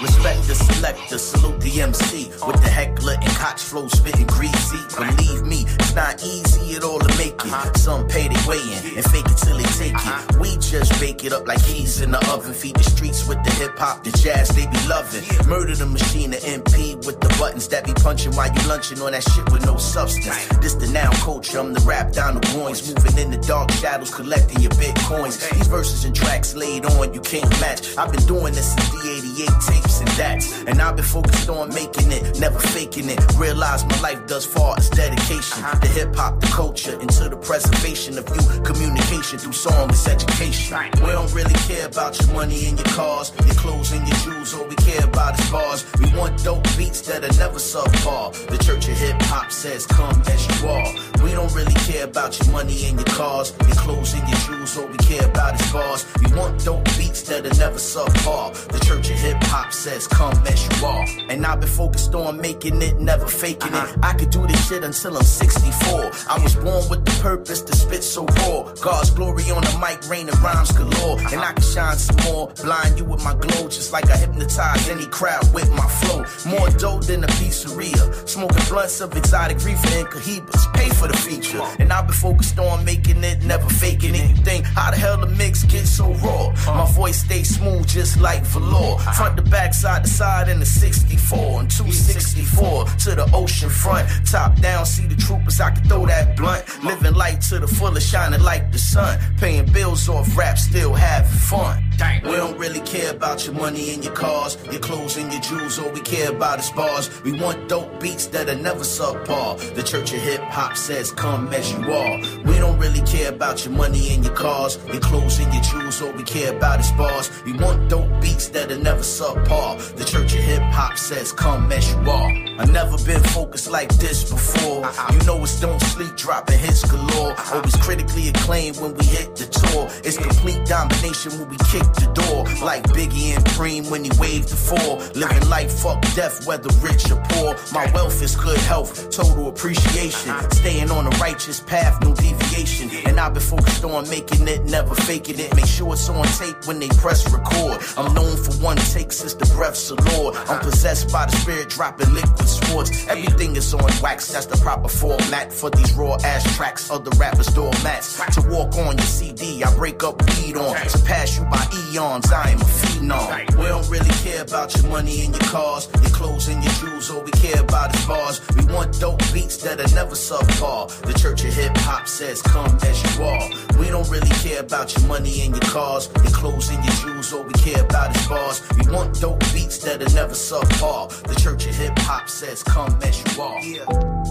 [0.00, 4.80] Respect the selector, salute the MC with the heckler and coach flow spitting greasy.
[4.96, 7.76] Believe me, it's not easy at all to make it.
[7.76, 10.40] Some pay their way in and fake it till they take it.
[10.40, 12.54] We just bake it up like keys in the oven.
[12.54, 15.24] Feed the streets with the hip hop, the jazz they be loving.
[15.46, 19.12] Murder the machine, the MP with the buttons that be punching while you lunching on
[19.12, 20.48] that shit with no substance.
[20.60, 24.14] This the now culture, I'm the rap down the groins, moving in the dark shadows,
[24.14, 25.34] collecting your bitcoins.
[25.50, 27.96] These verses and tracks laid on, you can't match.
[27.96, 30.62] I've been doing this since the 88 tapes and that's.
[30.64, 33.18] And I've been focused on making it, never faking it.
[33.36, 35.62] Realize my life does far as dedication.
[35.80, 38.62] The hip hop, the culture, into the preservation of you.
[38.62, 40.78] Communication through song is education.
[41.00, 44.54] We don't really care about your money and your cars, your clothes and your jewels.
[44.54, 45.84] All we care about is bars.
[45.98, 48.32] We want dope beats that are never subpar.
[48.48, 50.94] The church of hip hop says, come as you are.
[51.24, 54.76] We don't really care about your money and your cars, your clothes and your shoes.
[54.76, 56.06] All we care about is bars.
[56.22, 58.54] You want dope beats that are never subpar.
[58.68, 61.06] The church of hip hop says, come as you are.
[61.28, 63.74] And I've been focused on making it, never faking it.
[63.74, 64.00] Uh-huh.
[64.02, 66.10] I could do this shit until I'm 64.
[66.28, 68.72] I was born with the purpose to spit so raw.
[68.80, 71.18] God's glory on the mic, rain raining rhymes galore.
[71.32, 74.88] And I can shine some more, blind you with my glow, just like I hypnotize
[74.88, 76.24] any crowd with my flow.
[76.50, 78.28] More dope than a pizzeria.
[78.28, 80.72] Smoking blunts of exotic reefer and cohibas.
[80.74, 81.62] Pay for the feature.
[81.78, 84.30] And I've been focused on making it, never faking it.
[84.30, 86.52] You think, how the hell the mix get so raw?
[86.66, 88.98] My voice stays smooth just like velour.
[88.98, 94.08] Front to back, side to side in the 64 and 264 to the ocean front.
[94.26, 96.64] Top down, see the troopers, I can throw that blunt.
[96.82, 99.20] Living light to the fullest, shining like the sun.
[99.38, 101.80] Paying bills off rap, still having fun.
[102.24, 105.78] We don't really care about your money and your cars, your clothes and your jewels.
[105.78, 107.22] All we care about is bars.
[107.22, 109.74] We want dope beats that are never subpar.
[109.74, 112.18] The church of hip hop says, come as you are.
[112.44, 116.02] We don't really care about your money and your cars, your clothes and your jewels.
[116.02, 117.30] All we care about is bars.
[117.44, 119.94] We want dope beats that are never subpar.
[119.96, 122.30] The church of hip hop says, come as you are.
[122.58, 124.90] I've never been focused like this before.
[125.12, 127.34] You know it's don't sleep, dropping hits galore.
[127.52, 129.88] Always critically acclaimed when we hit the tour.
[130.02, 132.44] It's complete domination when we kick the door.
[132.64, 134.98] Like Biggie and Preem when he waved the four.
[135.14, 137.56] Living life, fuck death, whether rich or poor.
[137.72, 140.32] My wealth is good health, total appreciation.
[140.50, 142.90] Staying on the righteous path, no deviation.
[143.06, 145.54] And I've been focused on making it, never faking it.
[145.54, 147.80] Make sure it's on tape when they press record.
[147.96, 150.36] I'm known for one take since the breaths of Lord.
[150.48, 153.06] I'm possessed by the spirit, dropping liquid sports.
[153.08, 156.90] Everything is on wax, that's the proper format for these raw ass tracks.
[156.90, 158.20] Other rappers doormats.
[158.34, 160.74] To walk on your CD, I break up weed on.
[160.76, 163.56] To pass you by eons, I am a phenom.
[163.58, 167.10] We don't really care about your money and your cars, your clothes and your jewels.
[167.10, 168.40] All we care about is bars.
[168.56, 170.88] We want dope beats that are never subpar.
[171.02, 173.50] The church of hip hop says, come as you are.
[173.78, 177.32] We don't really care about your money and your cars, your clothes and your jewels.
[177.32, 178.62] All we care about is bars.
[178.78, 181.08] We want dope beats that are never subpar.
[181.24, 183.58] The church of hip hop says, come as you are.
[183.86, 184.24] Uh-huh.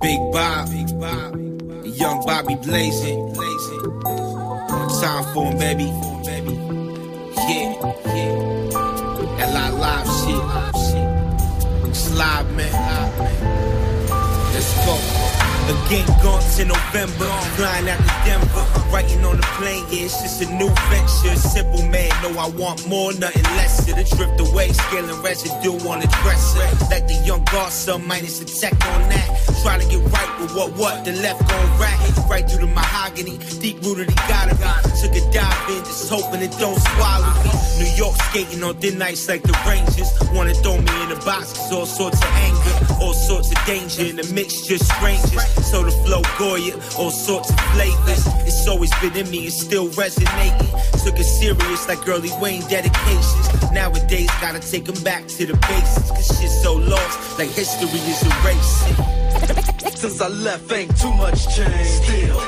[0.00, 1.36] Big Bob, Big Bob,
[2.02, 3.32] Young Bobby blazing.
[5.00, 5.84] Time for him, baby.
[7.46, 9.46] Yeah, yeah.
[9.54, 11.88] Lot live shit.
[11.88, 12.72] It's live, man.
[14.52, 14.98] Let's go.
[15.62, 20.42] Again, gone to November, flying out to Denver, writing on the plane, yeah, it's just
[20.42, 21.36] a new venture.
[21.36, 23.86] Simple man, know I want more, nothing less.
[23.86, 26.66] To the drift away, scaling residue on the dresser.
[26.90, 29.28] Like the young godson, minus a tech on that.
[29.62, 29.81] Try to
[30.54, 31.98] what, what, the left gon' rat.
[32.28, 34.64] Right through the mahogany, deep rooted, he gotta be.
[35.00, 37.50] Took a dive in, just hoping it don't swallow me.
[37.80, 40.08] New York skating on thin nights like the Rangers.
[40.32, 44.04] Wanna throw me in the box, cause all sorts of anger, all sorts of danger
[44.04, 45.44] in the mix, just strangers.
[45.68, 48.24] So the flow Goya, all sorts of flavors.
[48.46, 50.68] It's always been in me, it's still resonating.
[51.04, 53.72] Took it serious like early Wayne dedications.
[53.72, 56.08] Nowadays, gotta take them back to the basics.
[56.10, 59.71] Cause shit's so lost, like history is erasing.
[60.02, 61.86] Since I left, ain't too much change.
[61.86, 62.40] Still,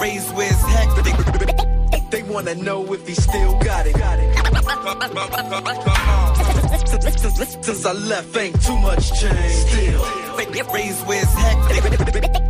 [0.00, 3.96] raised where it's heck, but they, they wanna know if he still got it.
[7.18, 9.52] Since, since I left, ain't too much change.
[9.54, 10.04] Still,
[10.72, 12.43] raised where it's heck,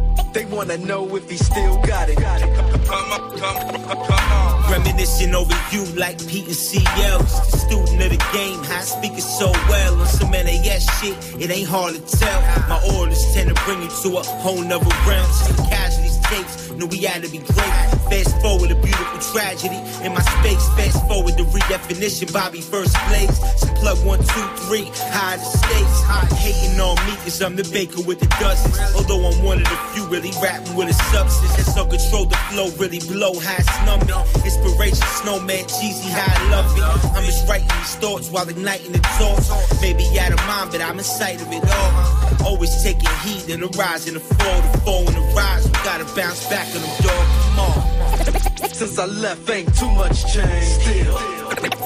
[0.55, 2.17] wanna know if he still got it.
[2.17, 4.71] Come on, come, come, come on.
[4.71, 7.19] Reminiscing over you like Pete and CL.
[7.19, 10.01] Just a student of the game, high speaking so well.
[10.01, 12.41] On some Nas shit, it ain't hard to tell.
[12.69, 15.27] My orders tend to bring you to a whole nother realm.
[15.27, 17.75] Just casualties tapes, knew we had to be great.
[18.11, 20.65] Fast forward a beautiful tragedy in my space.
[20.75, 23.35] Fast forward the redefinition, Bobby first place.
[23.61, 25.99] So plug one, two, three, high the stakes.
[26.11, 28.79] Hot hating on me, cause I'm the baker with the dozens.
[28.95, 32.37] Although I'm one of the few really rapping with a substance that's so control the
[32.51, 34.11] flow, really blow high snumbing.
[34.45, 36.83] Inspiration, snowman, cheesy, how I love it.
[37.15, 39.47] I'm just writing these thoughts while igniting the torch.
[39.81, 42.53] Maybe out of mind, but I'm inside of it all.
[42.53, 45.65] Always taking heat in the rise and the fall, the fall and the rise.
[45.65, 47.27] We gotta bounce back on them, dog.
[47.45, 48.73] Come on.
[48.73, 50.65] Since I left, ain't too much change.
[50.81, 51.19] Still,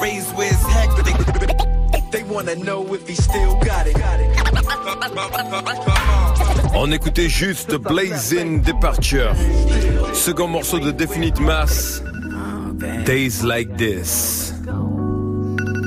[0.01, 1.15] raised where it's hectic.
[2.11, 3.97] They wanna know if he still got it.
[6.73, 9.35] On écoutait juste Blazing Departure.
[10.13, 12.01] Second morceau de Definite Mass.
[13.05, 14.53] Days like this.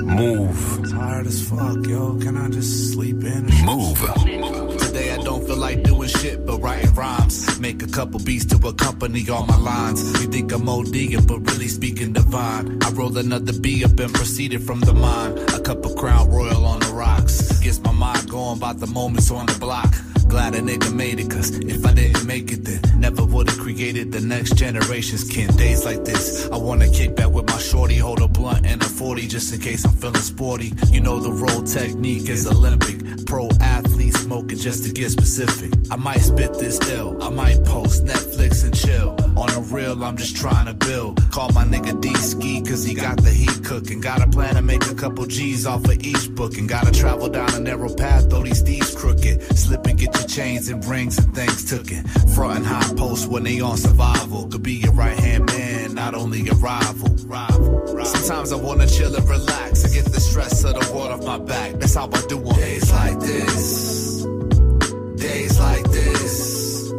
[0.04, 0.80] Move.
[0.90, 2.18] Tired as fuck, yo.
[2.20, 3.46] Can I just sleep in?
[3.64, 4.71] Move.
[4.92, 7.58] Today I don't feel like doing shit but writing rhymes.
[7.58, 10.02] Make a couple beats to accompany all my lines.
[10.20, 12.78] You think I'm ODing, but really speaking divine.
[12.82, 15.38] I roll another B up and proceeded from the mine.
[15.54, 17.58] A cup of Crown Royal on the rocks.
[17.60, 19.94] Gets my mind going about the moments on the block.
[20.28, 24.12] Glad a nigga made it, cause if I didn't make it, then never would've created
[24.12, 25.54] the next generation's kin.
[25.56, 28.84] Days like this, I wanna kick back with my shorty, hold a blunt and a
[28.84, 30.72] 40 just in case I'm feeling sporty.
[30.88, 33.26] You know the roll technique is Olympic.
[33.26, 35.72] Pro athlete smoking just to get specific.
[35.90, 39.16] I might spit this ill, I might post Netflix and chill.
[39.36, 41.20] On the real, I'm just trying to build.
[41.30, 44.00] Call my nigga D Ski, cause he got the heat cooking.
[44.00, 46.66] Got a plan to make a couple G's off of each booking.
[46.66, 49.42] Gotta travel down a narrow path, though these thieves crooked.
[49.56, 52.06] Slip and get your chains and rings and things took it.
[52.34, 54.48] Front and high post when they on survival.
[54.48, 57.08] Could be your right hand man, not only a rival.
[57.26, 58.04] rival.
[58.04, 61.38] Sometimes I wanna chill and relax and get the stress of the world off my
[61.38, 61.72] back.
[61.74, 64.22] That's how I do on days like this.
[65.16, 66.90] Days like this.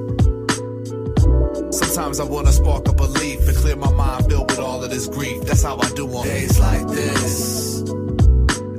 [1.71, 5.07] Sometimes I wanna spark a leaf and clear my mind filled with all of this
[5.07, 5.41] grief.
[5.43, 7.81] That's how I do on days like this.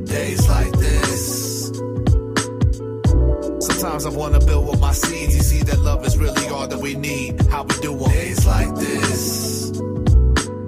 [0.04, 0.93] Days like this.
[3.84, 5.36] Sometimes I wanna build with my seeds.
[5.36, 7.38] You see that love is really all that we need.
[7.48, 9.72] How we do on days like this.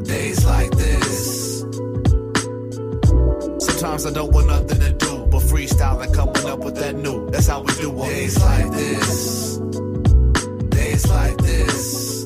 [0.03, 1.61] Days like this.
[3.59, 7.31] Sometimes I don't want nothing to do but freestyle and coming up with that new.
[7.31, 9.57] That's how we do on days like this.
[10.69, 12.25] Days like this.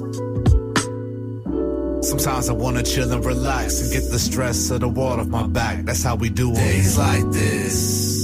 [2.02, 5.46] Sometimes I wanna chill and relax and get the stress of the world off my
[5.46, 5.84] back.
[5.84, 8.19] That's how we do on days like this.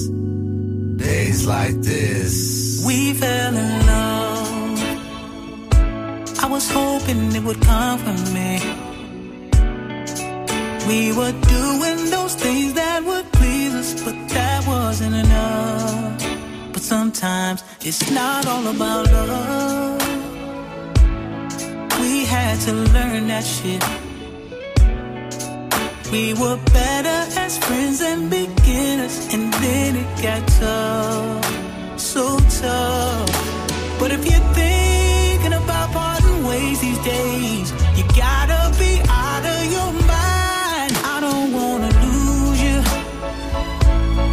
[1.06, 2.82] Days like this.
[2.84, 4.80] We fell in love.
[6.42, 8.58] I was hoping it would come from me.
[10.88, 16.72] We were doing those things that would please us, but that wasn't enough.
[16.72, 20.02] But sometimes it's not all about love.
[22.00, 24.05] We had to learn that shit.
[26.12, 33.98] We were better as friends and beginners, and then it got tough, so tough.
[33.98, 39.92] But if you're thinking about parting ways these days, you gotta be out of your
[40.06, 40.92] mind.
[41.14, 42.78] I don't wanna lose you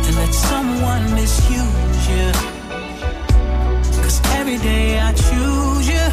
[0.06, 2.28] and let someone misuse you.
[4.04, 6.06] Cause every day I choose you.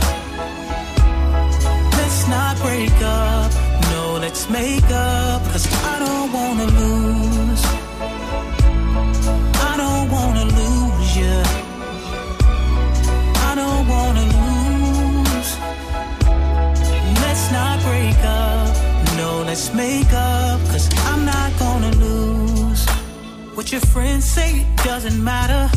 [1.99, 3.53] Let's not break up,
[3.93, 5.30] no, let's make up.
[5.61, 7.65] Cause I don't wanna lose.
[9.71, 11.37] I don't wanna lose you.
[13.49, 15.51] I don't wanna lose.
[17.21, 18.75] Let's not break up.
[19.19, 20.61] No, let's make up.
[20.71, 22.87] Cause I'm not gonna lose.
[23.55, 25.69] What your friends say doesn't matter.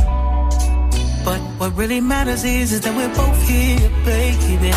[1.26, 4.72] But what really matters is, is that we're both here, baby.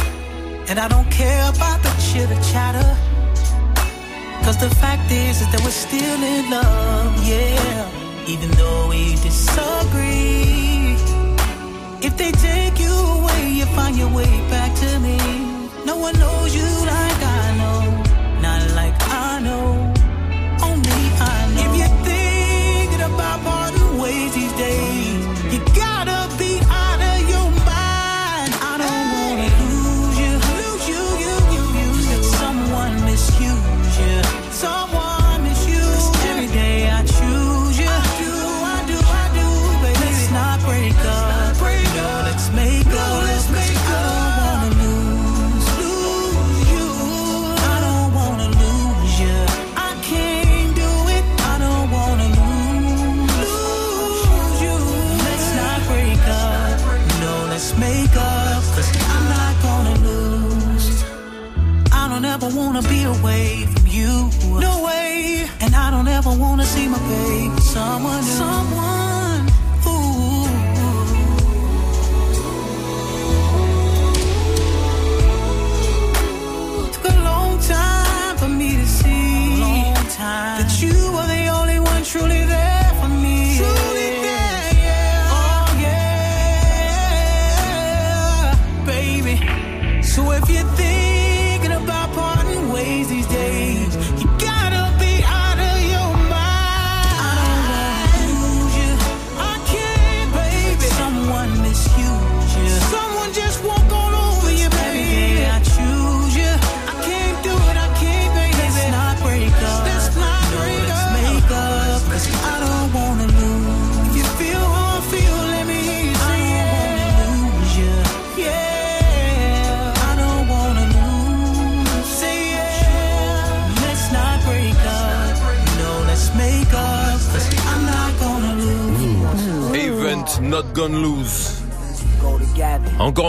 [0.69, 3.06] And I don't care about the chitter chatter.
[4.47, 8.29] Cause the fact is, is that we're still in love, yeah.
[8.29, 10.95] Even though we disagree.
[12.01, 15.19] If they take you away, you find your way back to me.
[15.85, 17.16] No one knows you like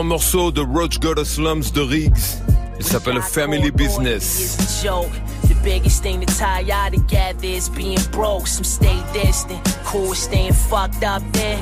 [0.07, 2.37] morceau de Roach God of Slums de Riggs.
[2.79, 4.57] Il s'appelle Family Business.
[4.59, 5.11] is a joke.
[5.47, 8.47] The biggest thing to tie y'all together is being broke.
[8.47, 11.59] Some stay distant, cool staying fucked up then.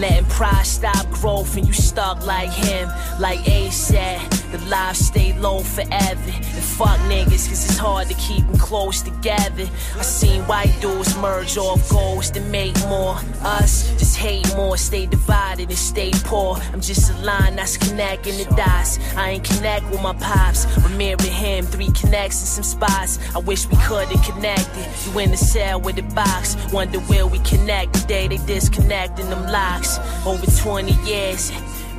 [0.00, 2.88] Letting pride stop growth and you stuck like him.
[3.18, 4.20] Like A said,
[4.50, 6.30] the lives stay low forever.
[6.30, 9.68] And fuck niggas, cause it's hard to keep them close together.
[9.96, 13.16] I seen white dudes merge off goals to make more.
[13.42, 16.56] Us just hate more, stay divided and stay poor.
[16.72, 18.98] I'm just a line that's connecting the dots.
[19.16, 20.90] I ain't connect with my pops, but
[21.38, 23.18] him, three connects in some spots.
[23.34, 24.86] I wish we could have connected.
[25.06, 29.30] You in the cell with the box, wonder where we connect the day they disconnecting
[29.30, 29.98] them locks.
[30.26, 31.50] Over 20 years.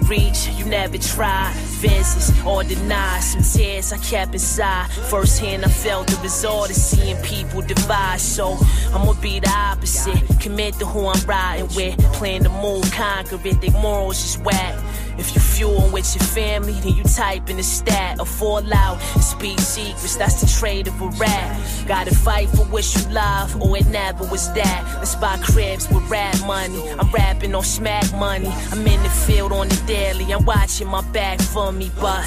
[0.09, 1.53] Reach, you never tried.
[1.53, 3.19] Fences or deny.
[3.19, 4.89] Some tears I kept inside.
[5.07, 8.19] Firsthand, I felt the result of seeing people divide.
[8.19, 8.57] So
[8.91, 10.23] I'ma be the opposite.
[10.39, 11.97] Commit to who I'm riding with.
[12.13, 13.61] Plan to move, conquer it.
[13.61, 14.73] Their morals is whack.
[15.19, 18.97] If you fuel with your family, then you type in the stat or fall out
[19.15, 20.15] and speak secrets.
[20.15, 21.61] That's the trade of a rap.
[21.87, 24.95] Gotta fight for what you love, or it never was that.
[24.97, 26.89] Let's buy cribs with rap money.
[26.91, 28.51] I'm rapping on smack money.
[28.71, 30.31] I'm in the field on the daily.
[30.33, 32.25] I'm watching my back for me, but.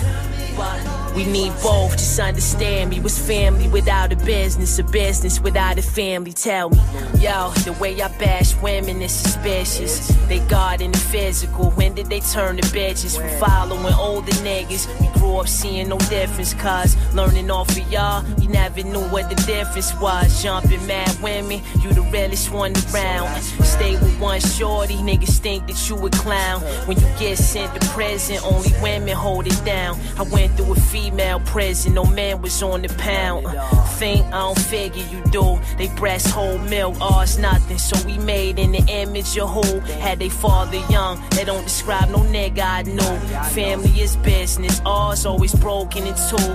[0.57, 3.00] but we need both, just understand me.
[3.00, 4.78] What's family without a business?
[4.78, 6.32] A business without a family?
[6.32, 6.80] Tell me.
[7.18, 10.08] Yo, the way I bash women is suspicious.
[10.28, 11.70] They guard in the physical.
[11.72, 13.22] When did they turn to bitches?
[13.22, 14.88] We following older niggas.
[15.00, 19.28] We grew up seeing no difference, cuz learning off of y'all, you never knew what
[19.28, 20.42] the difference was.
[20.42, 23.42] Jumping mad women, you the realest one around.
[23.64, 26.60] Stay with one shorty, niggas think that you a clown.
[26.86, 29.98] When you get sent to prison, only women hold it down.
[30.18, 33.46] I went through a female prison, no man was on the pound.
[33.98, 35.59] Think I don't figure you do.
[35.76, 37.78] They breast whole milk, ours nothing.
[37.78, 41.22] So we made in the image of who had they father young.
[41.30, 43.18] They don't describe no nigga I knew.
[43.50, 46.53] Family is business, ours always broken in two.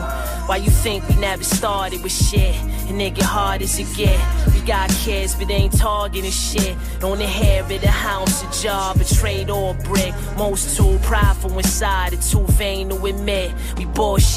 [0.48, 2.56] Why you think we never started with shit?
[2.88, 4.18] And nigga hard as it get.
[4.54, 6.78] We got kids, but they ain't targeting shit.
[7.00, 10.14] Don't inherit a house, a job, a trade or a brick.
[10.38, 13.52] Most too prideful inside, and too vain to admit.
[13.78, 13.86] We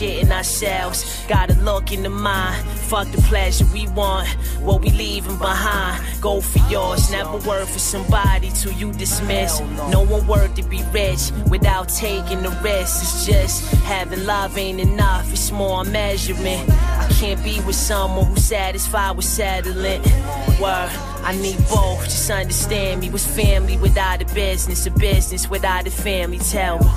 [0.00, 1.24] bullshitting ourselves.
[1.28, 2.64] Gotta look in the mind.
[2.88, 4.28] Fuck the pleasure we want,
[4.60, 6.02] what we leaving behind.
[6.20, 9.60] Go for yours, never work for somebody till you dismiss.
[9.90, 13.02] No one worth to be rich without taking the risk.
[13.02, 16.70] It's just having love ain't enough, it's more measurement.
[16.70, 20.02] I can't be with someone who's satisfied with settling.
[20.60, 20.90] Word,
[21.22, 23.10] I need both, just understand me.
[23.10, 26.38] What's family without a business, a business without a family?
[26.38, 26.90] Tell me.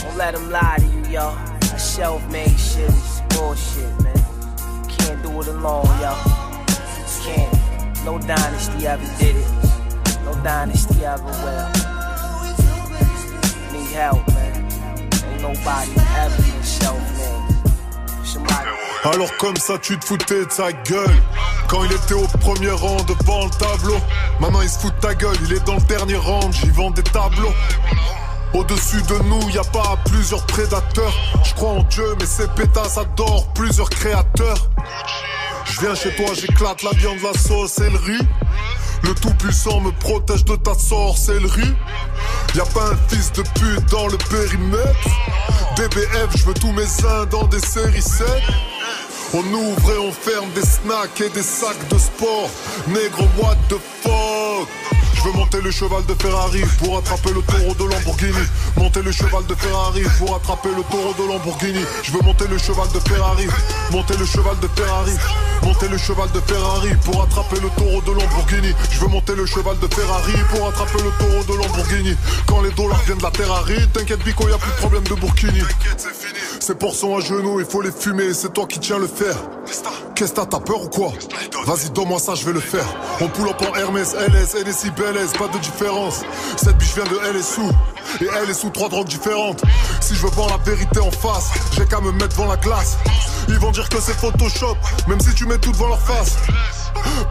[0.00, 1.84] Don't let them lie to you, yo.
[1.84, 4.14] A self-made shit is bullshit, man.
[4.88, 6.14] Can't do it alone, yo.
[7.24, 8.04] Can't.
[8.04, 9.46] No dynasty ever did it.
[10.24, 11.68] No dynasty ever will.
[13.72, 14.54] Need help, man.
[15.24, 18.26] Ain't nobody ever been self-made.
[18.26, 18.68] Somebody.
[19.04, 21.22] Alors comme ça tu te foutais de sa gueule
[21.68, 23.96] Quand il était au premier rang devant le tableau
[24.40, 26.90] Maintenant il se fout de ta gueule, il est dans le dernier rang J'y vend
[26.90, 27.54] des tableaux
[28.54, 31.14] au-dessus de nous, y a pas plusieurs prédateurs.
[31.44, 34.70] Je crois en Dieu, mais ces pétasses adorent plusieurs créateurs.
[35.64, 38.26] Je viens chez toi, j'éclate la viande, la sauce et le riz.
[39.02, 41.74] Le tout-puissant me protège de ta sorcellerie.
[42.54, 45.08] Y a pas un fils de pute dans le périmètre.
[45.76, 48.26] DBF, je veux tous mes uns dans des séries 7.
[49.34, 52.50] On ouvre et on ferme des snacks et des sacs de sport.
[52.88, 54.68] Négro, what the fuck?
[55.18, 58.46] Je veux monter le cheval de Ferrari pour attraper le taureau de Lamborghini.
[58.76, 61.80] Monter le cheval de Ferrari pour attraper le taureau de Lamborghini.
[62.04, 63.46] Je veux monter le cheval de Ferrari.
[63.90, 65.12] Monter le cheval de Ferrari.
[65.64, 68.72] Monter le cheval de Ferrari pour attraper le taureau de Lamborghini.
[68.92, 72.16] Je veux monter le cheval de Ferrari pour attraper le taureau de Lamborghini.
[72.46, 75.14] Quand les dollars viennent de la Ferrari, t'inquiète Bico, y a plus de problème de
[75.14, 75.62] Burkini.
[76.60, 79.34] Ces portions à genoux, il faut les fumer, c'est toi qui tiens le fer.
[80.14, 81.12] Qu'est-ce que t'as peur ou quoi
[81.66, 82.86] Vas-y, donne-moi ça, je vais le faire.
[83.20, 86.20] On pull up en Hermès, LS, NSI, Pas de différence.
[86.58, 87.62] Cette biche vient de LSU,
[88.20, 89.62] et elle est sous trois drogues différentes.
[90.02, 92.98] Si je veux voir la vérité en face, j'ai qu'à me mettre devant la glace.
[93.48, 96.36] Ils vont dire que c'est Photoshop, même si tu mets tout devant leur face.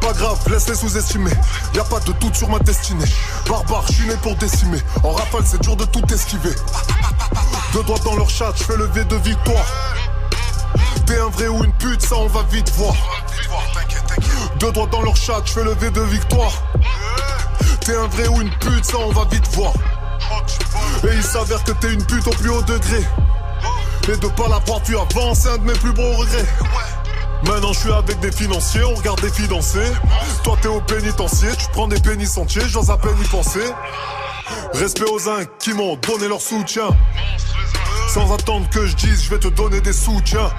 [0.01, 1.29] Pas grave, laisse-les sous-estimer.
[1.75, 3.05] Y a pas de doute sur ma destinée.
[3.47, 4.79] Barbare, je suis né pour décimer.
[5.03, 6.55] En rafale, c'est dur de tout esquiver.
[7.73, 9.65] Deux doigts dans leur chat, je fais le V de victoire.
[11.05, 12.95] T'es un vrai ou une pute, ça on va vite voir.
[14.59, 16.51] Deux doigts dans leur chat, je fais le V de victoire.
[17.81, 19.73] T'es un vrai ou une pute, ça on va vite voir.
[21.03, 23.03] Et il s'avère que t'es une pute au plus haut degré.
[24.09, 26.45] Et de pas l'avoir pu avant, c'est un de mes plus beaux regrets.
[27.45, 29.91] Maintenant je suis avec des financiers, on regarde des danser.
[30.43, 33.71] Toi t'es au pénitencier, tu prends des pénis entiers, j'ose à peine y penser.
[34.73, 36.87] Respect aux uns qui m'ont donné leur soutien.
[38.09, 40.49] Sans attendre que je dise, je vais te donner des soutiens.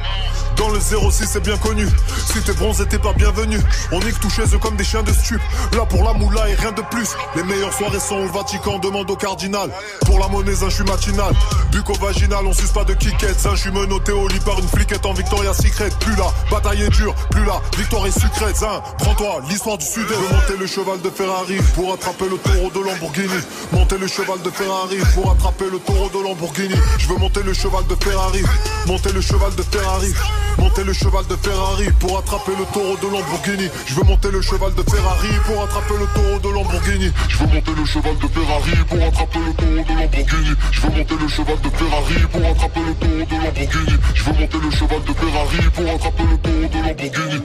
[0.59, 1.87] Dans le 06 c'est bien connu.
[2.27, 3.59] Si t'es bronzé t'es pas bienvenu
[3.93, 5.41] On nique tout eux comme des chiens de stup.
[5.73, 7.11] Là pour la moula et rien de plus.
[7.37, 9.71] Les meilleures soirées sont au Vatican Demande au cardinal.
[10.07, 11.33] Pour la monnaie je suis matinal.
[11.71, 13.39] Buco vaginal on suce pas de kickette.
[13.39, 15.91] Ça je suis menotté au lit par une fliquette en Victoria Secret.
[16.01, 20.07] Plus là, bataille est dure, plus là, victoire est sucrète Zin, prends-toi l'histoire du sud
[20.09, 23.41] Je veux monter le cheval de Ferrari Pour attraper le taureau de Lamborghini.
[23.73, 26.75] Monter le cheval de Ferrari Pour attraper le taureau de Lamborghini.
[26.99, 28.43] Je veux monter le cheval de Ferrari.
[28.87, 30.13] Monter le cheval de Ferrari
[30.59, 33.69] Monter le cheval de Ferrari pour attraper le taureau de Lamborghini.
[33.87, 37.13] Je veux monter le cheval de Ferrari pour attraper le taureau de Lamborghini.
[37.29, 40.57] Je veux monter le cheval de Ferrari pour attraper le taureau de Lamborghini.
[40.73, 43.99] Je veux monter le cheval de Ferrari pour attraper le taureau de Lamborghini.
[44.15, 47.43] Je veux monter le cheval de Ferrari pour attraper le taureau de Lamborghini.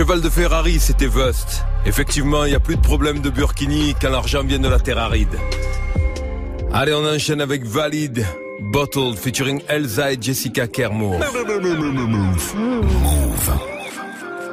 [0.00, 1.62] Cheval de Ferrari, c'était Vust.
[1.84, 4.96] Effectivement, il n'y a plus de problème de Burkini quand l'argent vient de la terre
[4.96, 5.38] aride.
[6.72, 8.24] Allez, on enchaîne avec Valid,
[8.72, 11.18] Bottled, featuring Elsa et Jessica Kermo.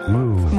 [0.09, 0.51] Move.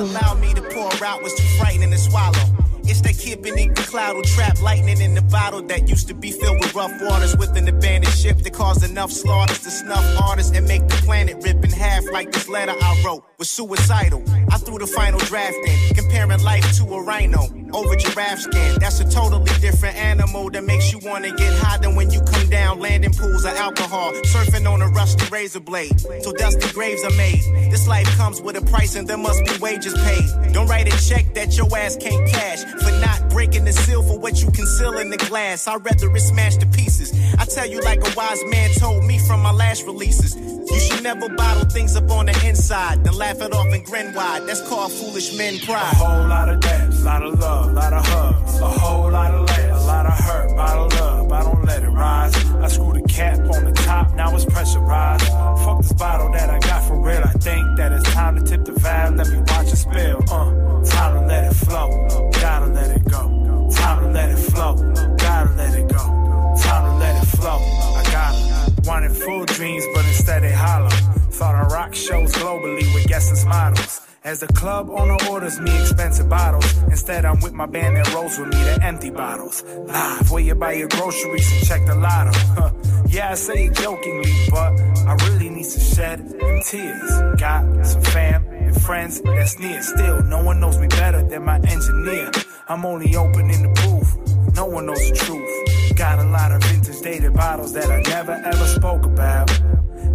[0.00, 2.53] Allow me to pour out what's too frightening to swallow.
[2.86, 6.14] It's that kid beneath the cloud who trapped lightning in the bottle that used to
[6.14, 10.04] be filled with rough waters with an abandoned ship that caused enough slaughters to snuff
[10.20, 14.22] artists and make the planet rip in half like this letter I wrote was suicidal.
[14.50, 18.78] I threw the final draft in, comparing life to a rhino over giraffe skin.
[18.78, 22.48] That's a totally different animal that makes you wanna get high than when you come
[22.48, 26.00] down, landing pools of alcohol, surfing on a rusty razor blade.
[26.22, 27.42] So dusty graves are made.
[27.70, 30.52] This life comes with a price and there must be wages paid.
[30.52, 34.18] Don't write a check that your ass can't cash for not breaking the seal for
[34.18, 35.66] what you conceal in the glass.
[35.66, 37.12] I'd rather it smash to pieces.
[37.38, 40.36] I tell you like a wise man told me from my last releases.
[40.36, 44.14] You should never bottle things up on the inside, then laugh it off and grin
[44.14, 44.46] wide.
[44.46, 45.92] That's called foolish men pride.
[45.92, 49.46] A whole lot of dance, lot of love, lot of hugs, a whole lot of
[49.46, 51.32] laughs, a lot of hurt, bottle up.
[51.32, 52.34] I don't let it rise.
[52.36, 55.26] I screw the cap on the top, now it's pressurized.
[55.64, 57.22] Fuck this bottle that I got for real.
[57.22, 59.16] I think that it's time to tip the valve.
[59.16, 60.22] Let me watch it spill.
[60.30, 62.30] Uh, time to let it flow.
[62.32, 63.70] Gotta let it go.
[63.72, 64.74] Time to let it flow.
[65.16, 66.54] Gotta let it go.
[66.62, 67.58] Time to let it flow.
[67.58, 70.88] I got wanted full dreams, but instead they hollow.
[71.30, 74.00] Thought I rock shows globally with guests models.
[74.24, 78.38] As the club owner orders me expensive bottles, instead I'm with my band that rolls
[78.38, 79.62] with me the empty bottles.
[79.62, 82.30] Live, where you buy your groceries and check the lotto.
[82.32, 82.70] Huh.
[83.06, 87.38] Yeah, I say it jokingly, but I really need to shed them tears.
[87.38, 89.82] Got some fam and friends that's near.
[89.82, 92.30] Still, no one knows me better than my engineer.
[92.66, 94.56] I'm only open in the booth.
[94.56, 95.98] No one knows the truth.
[95.98, 99.48] Got a lot of vintage dated bottles that I never ever spoke about.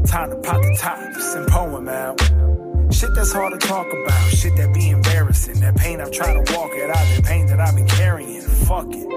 [0.07, 2.58] Time to pop the tops and poem out.
[2.91, 4.29] Shit that's hard to talk about.
[4.31, 5.59] Shit that be embarrassing.
[5.61, 6.95] That pain I've tried to walk it out.
[6.95, 8.41] That pain that I've been carrying.
[8.41, 9.07] Fuck it.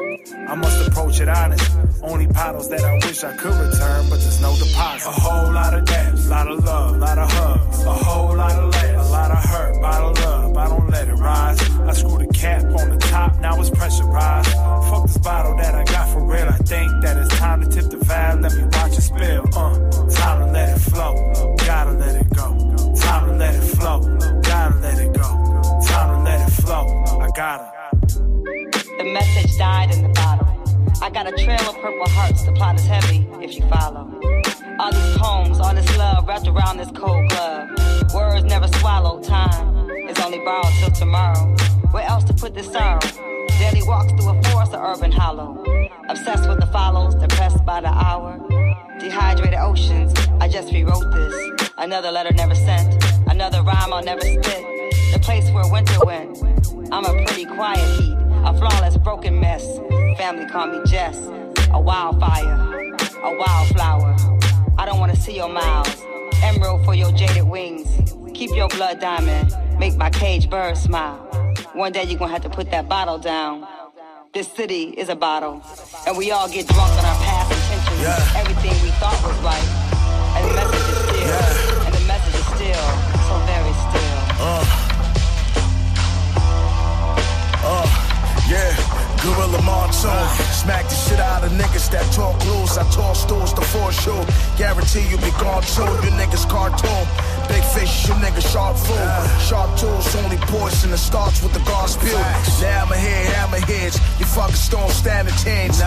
[0.48, 1.70] I must approach it honest.
[2.02, 5.08] Only bottles that I wish I could return, but there's no deposit.
[5.08, 7.84] A whole lot of dance, lot of love, lot of hugs.
[7.84, 10.56] A whole lot of laughs, a lot of hurt, bottle up.
[10.56, 11.60] I don't let it rise.
[11.80, 14.50] I screw the cap on the top, now it's pressurized.
[14.90, 16.48] Fuck this bottle that I got for real.
[16.48, 18.40] I think that it's time to tip the valve.
[18.40, 19.44] Let me watch it spill.
[19.56, 21.54] Uh, time to let it flow.
[21.66, 22.94] Gotta let it go.
[22.96, 24.00] Time to let it flow.
[24.42, 25.28] Gotta let it go.
[25.86, 26.86] Time to let it flow.
[27.20, 27.72] I gotta.
[28.98, 30.48] The message died in the bottle.
[31.02, 32.44] I got a trail of purple hearts.
[32.44, 34.08] The plot is heavy if you follow.
[34.78, 37.70] All these poems, all this love wrapped around this cold glove.
[38.14, 39.90] Words never swallow time.
[40.08, 41.54] It's only borrowed till tomorrow.
[41.90, 43.00] Where else to put this sorrow?
[43.58, 45.62] Daily walks through a forest of urban hollow.
[46.08, 48.38] Obsessed with the follows, depressed by the hour.
[48.98, 51.70] Dehydrated oceans, I just rewrote this.
[51.78, 53.02] Another letter never sent,
[53.32, 54.62] another rhyme I'll never spit.
[55.12, 56.42] The place where winter went.
[56.92, 58.14] I'm a pretty quiet heat,
[58.44, 59.64] a flawless broken mess.
[60.18, 61.16] Family call me Jess,
[61.72, 62.92] a wildfire,
[63.24, 64.14] a wildflower.
[64.76, 65.88] I don't wanna see your miles,
[66.42, 67.88] emerald for your jaded wings.
[68.34, 71.16] Keep your blood diamond, make my cage bird smile.
[71.72, 73.66] One day you're gonna have to put that bottle down.
[74.34, 75.62] This city is a bottle,
[76.06, 78.00] and we all get drunk on our past intentions.
[78.02, 78.40] Yeah.
[78.40, 79.81] Everything we thought was right,
[84.44, 84.64] Uh.
[87.62, 87.86] Uh,
[88.50, 88.74] yeah,
[89.22, 90.26] Gorilla Monsoon.
[90.50, 92.76] Smack the shit out of niggas that talk loose.
[92.76, 94.18] I talk stools to force you.
[94.58, 95.86] Guarantee you be gone soon.
[96.02, 97.06] You niggas cartoon.
[97.46, 99.08] Big fish, you niggas sharp food.
[99.48, 102.08] Sharp tools, only poison that starts with the gospel.
[102.60, 103.96] Now I'm ahead, hammerheads.
[104.20, 105.80] You fucking stone stand a chance.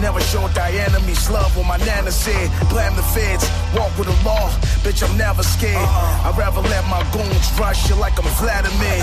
[0.00, 2.46] Never showed thy enemies love when my nana said.
[2.70, 3.44] Blame the feds,
[3.76, 4.50] walk with the law.
[4.84, 5.76] Bitch, I'm never scared.
[5.76, 6.28] Uh-uh.
[6.30, 9.02] I'd rather let my goons rush you like I'm Vladimir.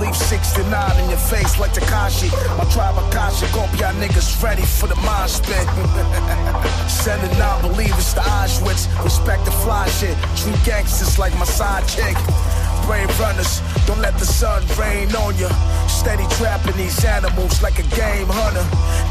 [0.00, 0.64] Leave 69
[1.00, 2.28] in your face like Tekashi.
[2.58, 5.64] My tribe Akasha, hope y'all niggas ready for the mind spin.
[6.88, 8.88] Sending non-believers to Auschwitz.
[9.04, 10.16] Respect the fly shit.
[10.36, 12.16] Treat gangsters like my side chick.
[12.86, 15.48] Brave runners, don't let the sun rain on you.
[15.88, 18.62] Steady trapping these animals like a game hunter.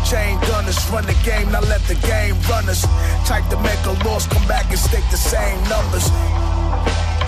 [0.09, 2.87] Chain gunners run the game, now let the game run us.
[3.27, 6.07] Type to make a loss, come back and stick the same numbers.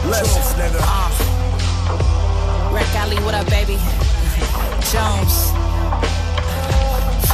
[0.07, 0.79] Listen, nigga.
[2.73, 3.77] Rick Ali, what up, baby?
[4.91, 5.51] Jones.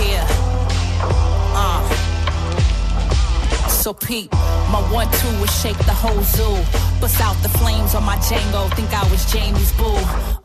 [0.01, 0.25] Yeah.
[1.53, 1.81] Uh.
[3.69, 4.31] So Pete,
[4.73, 6.57] my one two would shake the whole zoo.
[6.97, 9.93] Bust out the flames on my Django, think I was Jamie's boo.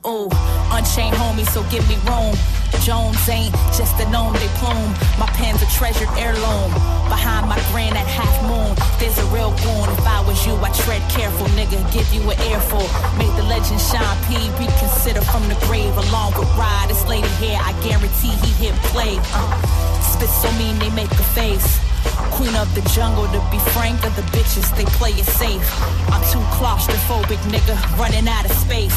[0.04, 0.28] Ooh,
[0.68, 2.36] unchained homie, so give me room.
[2.84, 4.92] Jones ain't just a known they plume.
[5.16, 6.68] My pen's a treasured heirloom.
[7.08, 9.88] Behind my grin at half moon, there's a real goon.
[9.96, 11.80] If I was you, I tread careful, nigga.
[11.88, 12.84] Give you an earful.
[13.16, 14.16] Make the legend shine.
[14.28, 16.92] P reconsider from the grave along with Ride.
[16.92, 19.16] This lady here, I guarantee he hit play.
[19.32, 19.56] Uh,
[20.04, 21.87] spit so mean they make a face.
[22.32, 25.64] Queen of the jungle, to be frank, of the bitches, they play it safe.
[26.12, 28.94] I'm too claustrophobic, nigga, running out of space.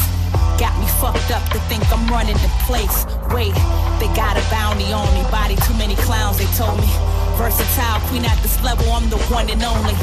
[0.58, 3.06] Got me fucked up to think I'm running the place.
[3.34, 3.54] Wait,
[3.98, 6.88] they got a bounty on me, body too many clowns, they told me.
[7.36, 9.94] Versatile, queen at this level, I'm the one and only.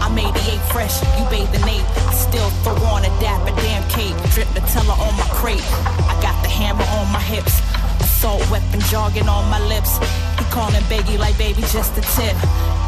[0.00, 0.32] I'm 88
[0.70, 1.86] fresh, you bathe in eight.
[2.14, 4.16] Still throw on a dapper damn cape.
[4.30, 5.64] Drip Nutella on my crate.
[6.06, 7.60] I got the hammer on my hips.
[8.26, 9.98] Assault weapon jogging on my lips.
[10.34, 12.34] He calling Beggy like baby just a tip.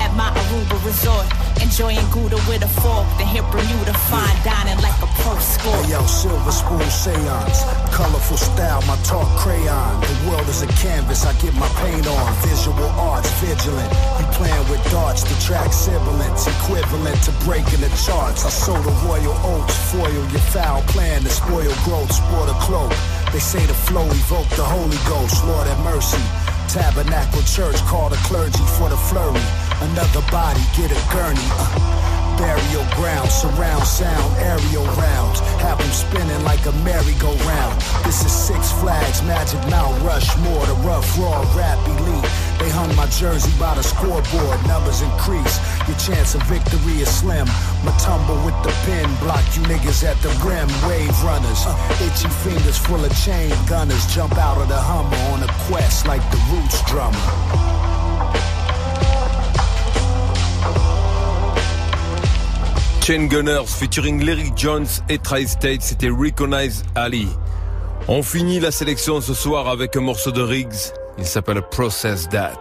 [0.03, 1.27] At my Aruba resort,
[1.63, 3.07] enjoying Gouda with a fork.
[3.19, 5.71] Then hit Bermuda, fine dining like a pro score.
[5.79, 7.63] Hey yo, silver spoon seance.
[7.95, 10.01] Colorful style, my talk crayon.
[10.03, 12.27] The world is a canvas, I get my paint on.
[12.43, 13.93] Visual arts, vigilant.
[14.19, 16.51] You playing with darts, the track sibilance.
[16.51, 18.43] Equivalent to breaking the charts.
[18.45, 22.91] I sow the royal oats, foil your foul plan to spoil growth, sport a cloak.
[23.33, 26.23] They say the flow evoke the Holy Ghost, Lord have mercy.
[26.69, 29.45] Tabernacle Church, call the clergy for the flurry.
[29.93, 31.49] Another body, get a gurney.
[31.61, 35.41] Uh, burial ground, surround sound, aerial rounds.
[35.61, 37.75] Have them spinning like a merry-go-round.
[38.05, 42.25] This is Six Flags, Magic Mount Rushmore, the rough, raw, rap elite.
[42.59, 45.59] They hung my jersey by the scoreboard, numbers increase.
[45.87, 47.47] Your chance of victory is slim.
[47.87, 50.69] Matumba with the pin, block you niggas at the rim.
[50.89, 51.63] Wave runners,
[52.03, 54.05] itchy fingers full of chain gunners.
[54.15, 57.79] Jump out of the Hummer on a quest like the Roots drummer.
[63.09, 67.29] Chain Gunners featuring Larry Jones et Tri-State, c'était Recognize Ali.
[68.07, 72.55] On finit la sélection ce soir avec un morceau de Riggs, il s'appelle Process That.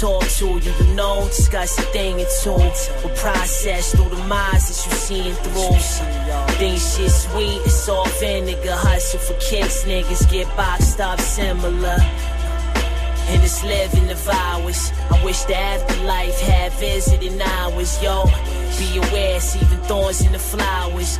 [0.00, 2.56] Talk to you, you know, discuss a thing or two.
[3.04, 5.76] We'll process through the minds that you seeing through.
[6.56, 8.72] Think shit sweet, it's all vinegar.
[8.72, 11.98] Hustle for kicks, niggas get boxed up similar.
[13.28, 14.90] And it's living the hours.
[15.10, 18.24] I wish the afterlife had visiting hours, yo.
[18.78, 21.18] Be aware, it's even thorns in the flowers.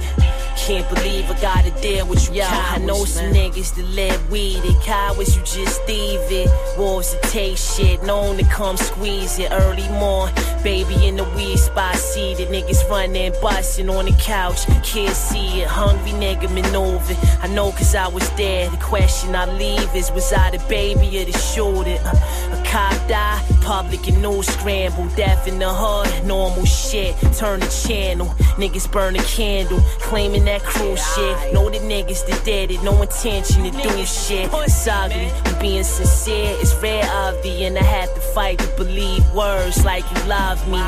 [0.66, 2.36] Can't believe I gotta deal with you.
[2.36, 6.48] Yeah, I know some niggas that let weed and cowards, you just thieve it.
[6.78, 10.32] Wolves that taste shit, known to come squeeze it early morn.
[10.62, 14.66] Baby in the weed spot, see the niggas running, busting on the couch.
[14.82, 17.16] Kids see it, hungry nigga maneuver.
[17.40, 18.68] I know cause I was there.
[18.68, 21.96] The question I leave is, was I the baby or the shooter?
[22.04, 25.08] Uh, a cop die, public and news scramble.
[25.16, 27.16] Death in the hood, normal shit.
[27.38, 28.26] Turn the channel,
[28.58, 31.54] niggas burn a candle, claiming that cruel shit.
[31.54, 34.50] Know the niggas that did it, no intention to do shit.
[34.52, 36.54] It's ugly, I'm being sincere.
[36.60, 40.49] It's rare of the, and I had to fight to believe words like you love
[40.66, 40.80] me.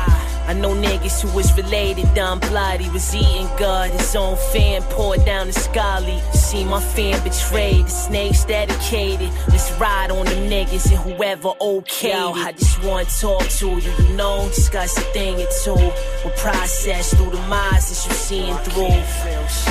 [0.45, 2.81] I know niggas who was related, done blood.
[2.81, 3.91] He was eating good.
[3.91, 6.19] His own fan poured down the scully.
[6.33, 7.85] See my fan betrayed.
[7.85, 9.29] The snakes dedicated.
[9.47, 12.09] Let's ride on them niggas and whoever okay.
[12.09, 14.47] Yo, I just want to talk to you, you know.
[14.49, 15.75] Discuss a thing or two.
[15.75, 19.01] We'll process through the minds that you seeing through.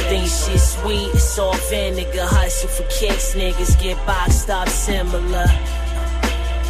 [0.09, 2.25] Think shit sweet, it's all vinegar.
[2.25, 5.47] Hustle for kicks, niggas get boxed up similar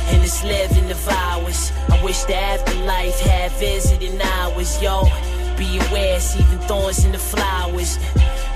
[0.09, 1.73] and it's living the ours.
[1.89, 5.05] I wish the afterlife had visiting hours, yo.
[5.57, 7.99] Be aware, it's even thorns in the flowers.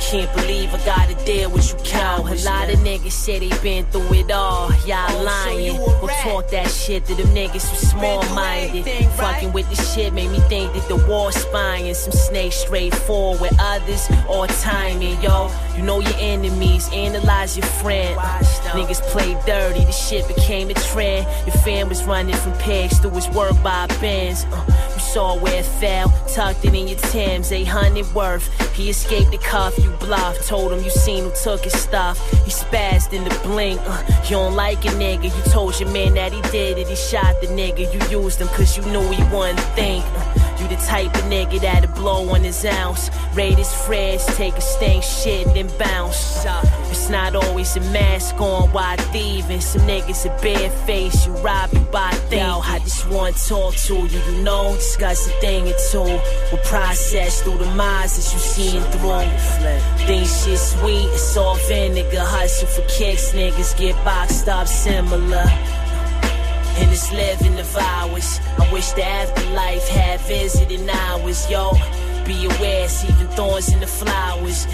[0.00, 2.44] Can't believe I gotta deal with you cowards.
[2.44, 4.72] A lot of niggas say they been through it all.
[4.86, 5.76] Y'all lying.
[5.78, 8.86] We'll talk that shit to them niggas who small minded.
[9.16, 11.94] Fucking with the shit made me think that the war spying.
[11.94, 15.50] Some snakes straight straightforward, others all timing, yo.
[15.76, 18.18] You know your enemies, analyze your friend.
[18.72, 21.26] Niggas play dirty, the shit became a trend.
[21.46, 24.44] Your fam was running from pegs through his work by Benz.
[24.50, 28.48] Uh, you saw where it fell, tucked it in your Timbs, 800 worth.
[28.74, 30.46] He escaped the cuff, you bluff.
[30.46, 32.18] Told him you seen who took his stuff.
[32.44, 33.80] He spazzed in the blink.
[33.84, 36.88] Uh, you don't like a nigga, you told your man that he did it.
[36.88, 40.04] He shot the nigga, you used him cause you knew he wouldn't think.
[40.04, 43.10] Uh, you the type of nigga that'll blow on his ounce.
[43.34, 46.44] Raid his friends, take a stink shit then bounce.
[47.06, 49.60] It's not always a mask on while thieving.
[49.60, 52.40] Some niggas a bare face, you rob you by thinking.
[52.40, 56.02] Yo, I just want to talk to you, you know, discuss a thing or two.
[56.50, 60.04] We'll process through the minds that you seeing through.
[60.04, 62.18] Think shit sweet, it's all vinegar.
[62.18, 65.46] Hustle for kicks, niggas get boxed up similar
[66.78, 68.40] and it's living of ours.
[68.58, 71.70] I wish the afterlife had visiting hours, yo.
[72.24, 74.66] Be aware, it's even thorns in the flowers.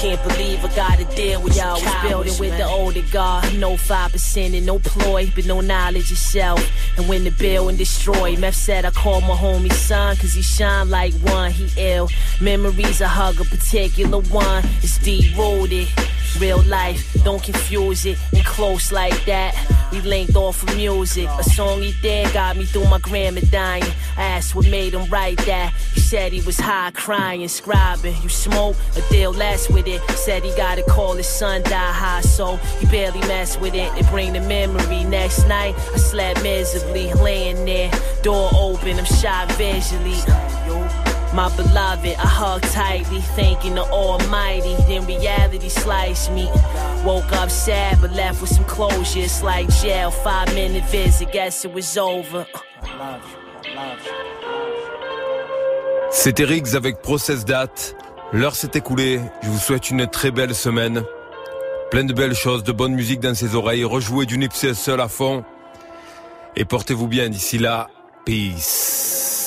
[0.00, 1.74] Can't believe I gotta deal with y'all.
[1.74, 6.60] Was building with the older guard, no 5% and no ploy, but no knowledge itself.
[6.96, 10.42] And when the bill building destroyed, Meth said I called my homie son, cause he
[10.42, 12.08] shine like one, he ill.
[12.40, 15.86] Memories I hug a particular one, it's deep rooted.
[16.38, 18.18] Real life, don't confuse it.
[18.32, 19.54] And close like that,
[19.92, 21.28] we linked off of music.
[21.38, 23.84] A song he did got me through my grandma dying.
[24.16, 25.72] I asked what made him write that.
[25.94, 28.20] He said he was high, crying, scribing.
[28.22, 30.00] You smoke a deal less with it.
[30.10, 33.92] Said he gotta call his son die high, so he barely mess with it.
[33.98, 35.04] It bring the memory.
[35.04, 37.90] Next night, I slept miserably, laying there,
[38.22, 38.98] door open.
[38.98, 40.18] I'm shot visually.
[41.34, 44.76] My beloved, I hug tightly, thanking the Almighty.
[44.86, 46.46] Then reality sliced me.
[47.06, 49.20] Woke up sad, but left with some closure.
[49.20, 52.46] It's like jail, five minute visit, guess it was over.
[56.10, 57.96] C'était Riggs avec Process Date.
[58.34, 59.18] L'heure s'est écoulée.
[59.42, 61.02] Je vous souhaite une très belle semaine.
[61.90, 63.84] Plein de belles choses, de bonne musique dans ses oreilles.
[63.84, 65.44] Rejouez du Nipsey seul à fond.
[66.56, 67.88] Et portez-vous bien d'ici là.
[68.26, 69.41] Peace.